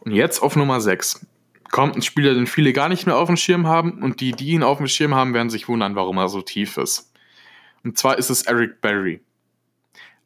Und 0.00 0.12
jetzt 0.12 0.40
auf 0.40 0.56
Nummer 0.56 0.80
6 0.80 1.26
kommt 1.70 1.96
ein 1.96 2.02
Spieler, 2.02 2.34
den 2.34 2.46
viele 2.46 2.72
gar 2.72 2.88
nicht 2.88 3.06
mehr 3.06 3.16
auf 3.16 3.26
dem 3.26 3.36
Schirm 3.36 3.66
haben 3.66 4.02
und 4.02 4.20
die, 4.20 4.32
die 4.32 4.50
ihn 4.50 4.62
auf 4.62 4.78
dem 4.78 4.86
Schirm 4.86 5.14
haben, 5.14 5.34
werden 5.34 5.50
sich 5.50 5.68
wundern, 5.68 5.96
warum 5.96 6.18
er 6.18 6.28
so 6.28 6.40
tief 6.40 6.76
ist. 6.76 7.12
Und 7.84 7.98
zwar 7.98 8.18
ist 8.18 8.30
es 8.30 8.42
Eric 8.42 8.80
Berry. 8.80 9.20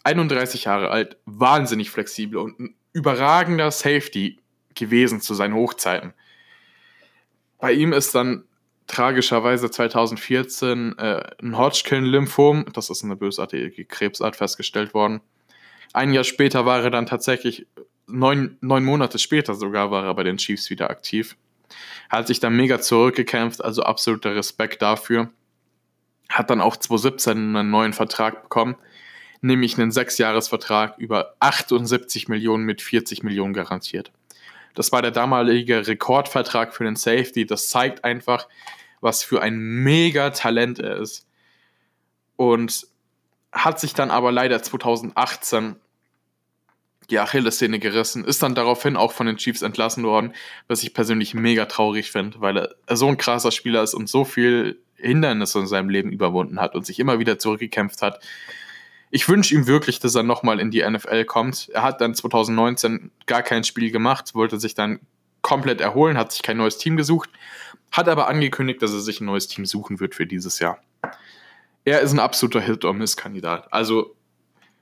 31 0.05 0.65
Jahre 0.65 0.91
alt, 0.91 1.19
wahnsinnig 1.27 1.91
flexibel 1.91 2.39
und 2.39 2.59
ein 2.59 2.75
überragender 2.93 3.71
Safety 3.71 4.39
gewesen 4.75 5.21
zu 5.21 5.35
seinen 5.35 5.55
Hochzeiten. 5.55 6.15
Bei 7.59 7.73
ihm 7.73 7.93
ist 7.93 8.15
dann 8.15 8.45
tragischerweise 8.87 9.71
2014 9.71 10.97
äh, 10.99 11.23
ein 11.43 11.59
Hodgkin-Lymphom, 11.59 12.67
das 12.73 12.89
ist 12.89 13.05
eine 13.05 13.17
bösartige 13.17 13.85
Krebsart, 13.85 14.37
festgestellt 14.37 14.95
worden. 14.95 15.21
Ein 15.93 16.13
Jahr 16.13 16.25
später 16.25 16.65
war 16.65 16.83
er 16.83 16.91
dann 16.91 17.07
tatsächlich 17.07 17.67
neun, 18.07 18.57
neun 18.61 18.85
Monate 18.85 19.19
später 19.19 19.55
sogar 19.55 19.91
war 19.91 20.05
er 20.05 20.15
bei 20.15 20.23
den 20.23 20.39
Chiefs 20.39 20.71
wieder 20.71 20.91
aktiv. 20.91 21.37
Hat 22.09 22.27
sich 22.27 22.41
dann 22.41 22.57
mega 22.57 22.81
zurückgekämpft, 22.81 23.63
also 23.63 23.83
absoluter 23.83 24.35
Respekt 24.35 24.81
dafür. 24.81 25.31
Hat 26.29 26.51
dann 26.51 26.61
auch 26.61 26.77
2017 26.77 27.57
einen 27.57 27.71
neuen 27.71 27.93
Vertrag 27.93 28.43
bekommen. 28.43 28.77
nämlich 29.41 29.79
einen 29.79 29.93
Sechsjahresvertrag 29.93 30.99
über 30.99 31.35
78 31.39 32.29
Millionen 32.29 32.65
mit 32.65 32.83
40 32.83 33.23
Millionen 33.23 33.55
garantiert. 33.55 34.11
Das 34.75 34.91
war 34.93 35.03
der 35.03 35.11
damalige 35.11 35.87
Rekordvertrag 35.87 36.75
für 36.75 36.85
den 36.85 36.97
Safety. 36.97 37.47
Das 37.47 37.69
zeigt 37.69 38.05
einfach, 38.05 38.49
was 39.01 39.23
für 39.23 39.43
ein 39.43 39.59
mega 39.59 40.31
Talent 40.31 40.79
er 40.79 40.97
ist. 40.97 41.27
Und 42.37 42.87
hat 43.53 43.81
sich 43.81 43.95
dann 43.95 44.11
aber 44.11 44.33
leider 44.33 44.63
2018 44.63 45.77
die 47.11 47.19
Achillessehne 47.19 47.79
gerissen, 47.79 48.25
ist 48.25 48.43
dann 48.43 48.55
daraufhin 48.55 48.97
auch 48.97 49.13
von 49.13 49.27
den 49.27 49.39
Chiefs 49.39 49.63
entlassen 49.63 50.05
worden, 50.05 50.35
was 50.67 50.83
ich 50.83 50.93
persönlich 50.93 51.33
mega 51.33 51.65
traurig 51.65 52.13
finde, 52.13 52.41
weil 52.41 52.57
er 52.87 52.97
so 52.97 53.09
ein 53.09 53.17
krasser 53.17 53.51
Spieler 53.51 53.83
ist 53.83 53.95
und 53.95 54.09
so 54.09 54.25
viel 54.25 54.79
Hindernisse 54.99 55.61
in 55.61 55.67
seinem 55.67 55.89
Leben 55.89 56.13
überwunden 56.13 56.61
hat 56.61 56.75
und 56.75 56.85
sich 56.85 56.99
immer 56.99 57.19
wieder 57.19 57.39
zurückgekämpft 57.39 58.03
hat. 58.03 58.23
Ich 59.11 59.29
wünsche 59.29 59.55
ihm 59.55 59.67
wirklich, 59.67 60.01
dass 60.01 60.15
er 60.15 60.23
nochmal 60.23 60.61
in 60.61 60.71
die 60.71 60.89
NFL 60.89 61.25
kommt. 61.25 61.71
Er 61.73 61.83
hat 61.83 62.01
dann 62.01 62.15
2019 62.15 63.11
gar 63.27 63.43
kein 63.43 63.65
Spiel 63.65 63.91
gemacht, 63.91 64.35
wollte 64.35 64.61
sich 64.61 64.75
dann 64.75 65.01
komplett 65.41 65.81
erholen, 65.81 66.19
hat 66.19 66.33
sich 66.33 66.43
kein 66.43 66.59
neues 66.59 66.79
Team 66.79 66.97
gesucht, 66.97 67.31
hat 67.91 68.09
aber 68.09 68.29
angekündigt, 68.29 68.83
dass 68.83 68.93
er 68.93 69.01
sich 69.01 69.21
ein 69.21 69.27
neues 69.27 69.49
Team 69.49 69.65
suchen 69.65 70.01
wird 70.01 70.15
für 70.15 70.27
dieses 70.27 70.59
Jahr. 70.59 70.79
Er 71.85 72.01
ist 72.01 72.13
ein 72.13 72.19
absoluter 72.19 72.61
Hit-or-Miss-Kandidat. 72.61 73.73
Also 73.73 74.15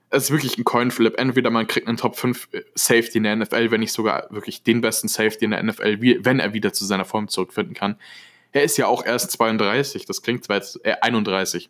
es 0.09 0.25
ist 0.25 0.31
wirklich 0.31 0.57
ein 0.57 0.63
Coinflip. 0.63 1.17
Entweder 1.17 1.49
man 1.49 1.67
kriegt 1.67 1.87
einen 1.87 1.97
Top 1.97 2.15
5 2.15 2.49
äh, 2.51 2.63
Safety 2.75 3.17
in 3.17 3.23
der 3.23 3.35
NFL, 3.35 3.71
wenn 3.71 3.81
nicht 3.81 3.93
sogar 3.93 4.27
wirklich 4.29 4.63
den 4.63 4.81
besten 4.81 5.07
Safety 5.07 5.45
in 5.45 5.51
der 5.51 5.63
NFL, 5.63 5.99
wenn 6.23 6.39
er 6.39 6.53
wieder 6.53 6.73
zu 6.73 6.85
seiner 6.85 7.05
Form 7.05 7.27
zurückfinden 7.27 7.73
kann. 7.73 7.97
Er 8.57 8.63
ist 8.63 8.77
ja 8.77 8.87
auch 8.87 9.05
erst 9.05 9.29
32, 9.33 10.07
das 10.07 10.23
klingt 10.23 10.43
zwar 10.43 10.55
jetzt, 10.55 10.83
äh, 10.83 10.95
31. 10.99 11.69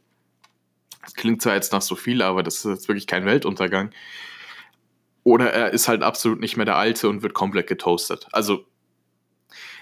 Das 1.01 1.13
klingt 1.15 1.41
zwar 1.41 1.55
jetzt 1.55 1.73
nach 1.73 1.81
so 1.81 1.97
viel, 1.97 2.21
aber 2.21 2.43
das 2.43 2.59
ist 2.59 2.63
jetzt 2.63 2.87
wirklich 2.87 3.07
kein 3.07 3.25
Weltuntergang. 3.25 3.91
Oder 5.25 5.51
er 5.51 5.73
ist 5.73 5.89
halt 5.89 6.01
absolut 6.01 6.39
nicht 6.39 6.55
mehr 6.55 6.65
der 6.65 6.77
Alte 6.77 7.09
und 7.09 7.23
wird 7.23 7.33
komplett 7.33 7.67
getoastet. 7.67 8.27
Also, 8.31 8.65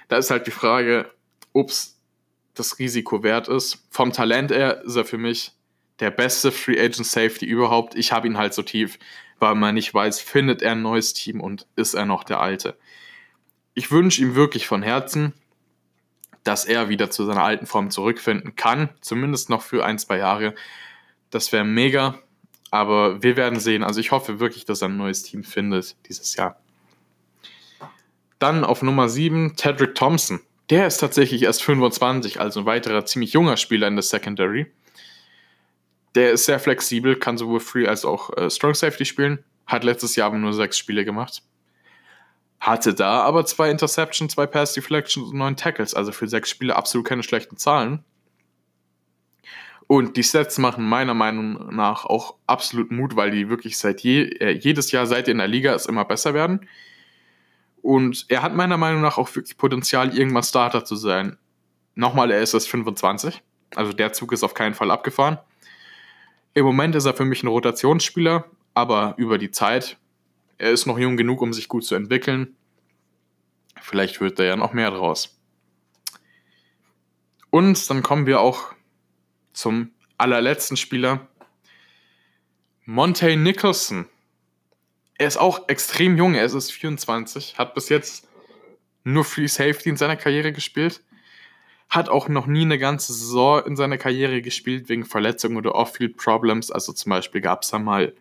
da 0.08 0.18
ist 0.18 0.32
halt 0.32 0.48
die 0.48 0.52
Frage, 0.52 1.12
ob 1.54 1.70
es 1.70 2.02
das 2.56 2.80
Risiko 2.80 3.22
wert 3.22 3.50
ist. 3.50 3.86
Vom 3.92 4.12
Talent 4.12 4.50
her 4.50 4.82
ist 4.84 4.96
er 4.96 5.06
für 5.06 5.20
mich 5.20 5.52
der 6.00 6.10
beste 6.10 6.52
Free 6.52 6.80
Agent 6.80 7.06
Safety 7.06 7.46
überhaupt. 7.46 7.94
Ich 7.94 8.14
habe 8.14 8.26
ihn 8.26 8.40
halt 8.40 8.56
so 8.56 8.64
tief, 8.64 8.98
weil 9.38 9.54
man 9.54 9.76
nicht 9.76 9.94
weiß, 9.94 10.22
findet 10.22 10.64
er 10.64 10.72
ein 10.72 10.82
neues 10.82 11.14
Team 11.14 11.40
und 11.40 11.68
ist 11.76 11.94
er 11.94 12.08
noch 12.08 12.24
der 12.24 12.40
Alte. 12.40 12.76
Ich 13.76 13.92
wünsche 13.92 14.24
ihm 14.24 14.34
wirklich 14.34 14.66
von 14.66 14.82
Herzen, 14.82 15.34
dass 16.46 16.64
er 16.64 16.88
wieder 16.90 17.10
zu 17.10 17.26
seiner 17.26 17.44
alten 17.44 17.66
Form 17.66 17.90
zurückfinden 17.90 18.56
kann, 18.56 18.90
zumindest 19.02 19.50
noch 19.50 19.64
für 19.64 19.84
ein, 19.84 20.00
zwei 20.00 20.20
Jahre. 20.20 20.54
Das 21.32 21.52
wäre 21.52 21.66
mega, 21.66 22.20
aber 22.72 23.22
wir 23.22 23.36
werden 23.36 23.60
sehen. 23.60 23.84
Also 23.84 24.00
ich 24.00 24.12
hoffe 24.12 24.40
wirklich, 24.40 24.64
dass 24.64 24.82
er 24.82 24.90
ein 24.90 24.96
neues 24.96 25.24
Team 25.24 25.44
findet 25.44 25.98
dieses 26.08 26.36
Jahr. 26.36 26.60
Dann 28.38 28.64
auf 28.64 28.84
Nummer 28.84 29.10
7 29.10 29.56
Tedrick 29.56 29.96
Thompson. 29.96 30.40
Der 30.70 30.86
ist 30.88 30.98
tatsächlich 30.98 31.44
erst 31.44 31.64
25, 31.64 32.40
also 32.40 32.62
ein 32.62 32.66
weiterer 32.66 33.06
ziemlich 33.06 33.34
junger 33.34 33.58
Spieler 33.58 33.88
in 33.88 33.96
der 33.96 34.04
Secondary. 34.04 34.72
Der 36.14 36.32
ist 36.32 36.46
sehr 36.46 36.60
flexibel, 36.60 37.16
kann 37.16 37.38
sowohl 37.38 37.60
Free 37.60 37.88
als 37.88 38.06
auch 38.06 38.36
äh, 38.38 38.50
Strong 38.50 38.76
Safety 38.76 39.06
spielen. 39.06 39.44
Hat 39.66 39.84
letztes 39.84 40.16
Jahr 40.16 40.28
aber 40.28 40.38
nur 40.38 40.54
sechs 40.54 40.78
Spiele 40.78 41.06
gemacht. 41.06 41.42
Hatte 42.60 42.94
da 42.94 43.22
aber 43.22 43.46
zwei 43.46 43.70
Interceptions, 43.70 44.34
zwei 44.34 44.48
Pass 44.48 44.74
Deflections 44.74 45.30
und 45.32 45.38
neun 45.38 45.56
Tackles. 45.56 45.94
Also 45.94 46.12
für 46.12 46.28
sechs 46.28 46.50
Spiele 46.50 46.76
absolut 46.76 47.08
keine 47.08 47.24
schlechten 47.24 47.58
Zahlen. 47.58 48.04
Und 49.88 50.18
die 50.18 50.24
Sets 50.24 50.58
machen 50.58 50.88
meiner 50.88 51.14
Meinung 51.14 51.76
nach 51.76 52.06
auch 52.06 52.36
absolut 52.48 52.92
Mut, 52.92 53.16
weil 53.16 53.30
die 53.32 53.50
wirklich 53.50 53.78
seit 53.78 54.02
je, 54.02 54.24
äh, 54.24 54.52
jedes 54.52 54.92
Jahr 54.92 55.06
seit 55.06 55.28
in 55.28 55.38
der 55.38 55.48
Liga 55.48 55.76
es 55.76 55.86
immer 55.86 56.06
besser 56.06 56.34
werden. 56.34 56.68
Und 57.84 58.26
er 58.30 58.42
hat 58.42 58.56
meiner 58.56 58.78
Meinung 58.78 59.02
nach 59.02 59.20
auch 59.20 59.34
wirklich 59.36 59.58
Potenzial, 59.58 60.18
irgendwann 60.18 60.42
Starter 60.42 60.86
zu 60.86 60.96
sein. 60.96 61.38
Nochmal, 61.94 62.32
er 62.32 62.42
ist 62.42 62.56
erst 62.56 62.68
25. 62.68 63.44
Also 63.76 63.94
der 63.94 64.12
Zug 64.12 64.32
ist 64.32 64.44
auf 64.44 64.56
keinen 64.56 64.74
Fall 64.74 64.90
abgefahren. 64.90 65.38
Im 66.56 66.66
Moment 66.66 66.96
ist 66.96 67.06
er 67.06 67.14
für 67.14 67.26
mich 67.26 67.44
ein 67.44 67.48
Rotationsspieler, 67.48 68.46
aber 68.74 69.14
über 69.18 69.38
die 69.38 69.52
Zeit, 69.52 69.98
er 70.58 70.72
ist 70.72 70.86
noch 70.86 70.98
jung 70.98 71.18
genug, 71.18 71.42
um 71.42 71.54
sich 71.54 71.68
gut 71.68 71.86
zu 71.86 71.96
entwickeln. 71.96 72.56
Vielleicht 73.82 74.22
wird 74.22 74.40
er 74.40 74.46
ja 74.46 74.56
noch 74.56 74.74
mehr 74.74 74.92
draus. 74.92 75.40
Und 77.50 77.90
dann 77.90 78.04
kommen 78.04 78.26
wir 78.26 78.40
auch 78.40 78.74
zum 79.54 79.92
allerletzten 80.18 80.78
Spieler, 80.78 81.28
Monte 82.86 83.36
Nicholson. 83.36 84.08
Er 85.18 85.28
ist 85.28 85.38
auch 85.38 85.70
extrem 85.70 86.18
jung, 86.18 86.36
er 86.36 86.46
ist 86.46 86.72
24, 86.72 87.58
hat 87.58 87.74
bis 87.74 87.90
jetzt 87.90 88.28
nur 89.04 89.24
Free 89.24 89.48
Safety 89.48 89.90
in 89.90 89.98
seiner 89.98 90.18
Karriere 90.18 90.52
gespielt 90.52 91.02
hat 91.90 92.10
auch 92.10 92.28
noch 92.28 92.48
nie 92.48 92.64
eine 92.64 92.78
ganze 92.78 93.14
Saison 93.14 93.64
in 93.66 93.76
seiner 93.76 93.98
Karriere 93.98 94.42
gespielt 94.42 94.90
wegen 94.90 95.06
Verletzungen 95.06 95.58
oder 95.58 95.76
Off-Field-Problems. 95.76 96.72
Also 96.72 96.94
zum 96.94 97.12
Beispiel 97.12 97.42
gab 97.42 97.64
es 97.64 97.70
da 97.70 97.80
mal 97.80 98.14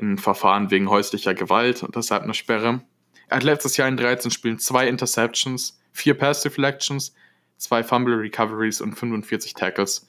ein 0.00 0.18
Verfahren 0.18 0.70
wegen 0.70 0.90
häuslicher 0.90 1.34
Gewalt 1.34 1.82
und 1.82 1.96
deshalb 1.96 2.22
eine 2.22 2.34
Sperre. 2.34 2.82
Er 3.28 3.36
hat 3.36 3.42
letztes 3.42 3.76
Jahr 3.76 3.88
in 3.88 3.96
13 3.96 4.30
Spielen 4.30 4.58
zwei 4.58 4.88
Interceptions, 4.88 5.80
vier 5.92 6.14
Pass 6.14 6.42
Deflections, 6.42 7.14
zwei 7.56 7.82
Fumble 7.82 8.14
Recoveries 8.14 8.80
und 8.80 8.94
45 8.94 9.54
Tackles. 9.54 10.06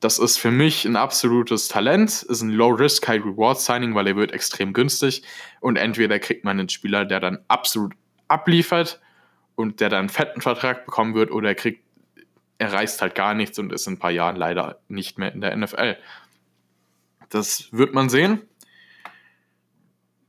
Das 0.00 0.18
ist 0.18 0.36
für 0.38 0.50
mich 0.50 0.84
ein 0.84 0.96
absolutes 0.96 1.68
Talent, 1.68 2.24
ist 2.24 2.42
ein 2.42 2.50
Low-Risk, 2.50 3.08
High-Reward-Signing, 3.08 3.94
weil 3.94 4.08
er 4.08 4.16
wird 4.16 4.32
extrem 4.32 4.72
günstig 4.72 5.22
und 5.60 5.76
entweder 5.76 6.18
kriegt 6.18 6.44
man 6.44 6.58
einen 6.58 6.68
Spieler, 6.68 7.04
der 7.04 7.20
dann 7.20 7.38
absolut 7.48 7.94
abliefert 8.28 9.00
und 9.54 9.80
der 9.80 9.88
dann 9.88 10.00
einen 10.00 10.08
fetten 10.08 10.40
Vertrag 10.40 10.84
bekommen 10.84 11.14
wird 11.14 11.30
oder 11.30 11.48
er 11.48 11.54
kriegt, 11.54 11.82
er 12.58 12.72
reißt 12.72 13.00
halt 13.00 13.14
gar 13.14 13.34
nichts 13.34 13.58
und 13.58 13.72
ist 13.72 13.86
in 13.86 13.94
ein 13.94 13.98
paar 13.98 14.10
Jahren 14.10 14.36
leider 14.36 14.78
nicht 14.88 15.18
mehr 15.18 15.32
in 15.32 15.40
der 15.40 15.56
NFL. 15.56 15.96
Das 17.30 17.68
wird 17.72 17.94
man 17.94 18.08
sehen. 18.08 18.42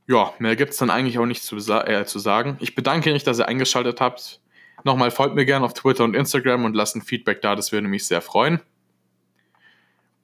Ja, 0.08 0.32
mehr 0.38 0.54
gibt 0.54 0.72
es 0.72 0.78
dann 0.78 0.90
eigentlich 0.90 1.18
auch 1.18 1.26
nicht 1.26 1.42
zu, 1.42 1.56
äh, 1.56 2.06
zu 2.06 2.18
sagen. 2.18 2.56
Ich 2.60 2.74
bedanke 2.74 3.12
mich, 3.12 3.24
dass 3.24 3.40
ihr 3.40 3.48
eingeschaltet 3.48 4.00
habt. 4.00 4.40
Nochmal 4.84 5.10
folgt 5.10 5.34
mir 5.34 5.44
gerne 5.44 5.64
auf 5.64 5.74
Twitter 5.74 6.04
und 6.04 6.14
Instagram 6.14 6.64
und 6.64 6.74
lasst 6.74 6.94
ein 6.94 7.02
Feedback 7.02 7.42
da, 7.42 7.56
das 7.56 7.72
würde 7.72 7.88
mich 7.88 8.06
sehr 8.06 8.22
freuen. 8.22 8.60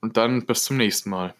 Und 0.00 0.16
dann 0.16 0.46
bis 0.46 0.64
zum 0.64 0.76
nächsten 0.76 1.10
Mal. 1.10 1.34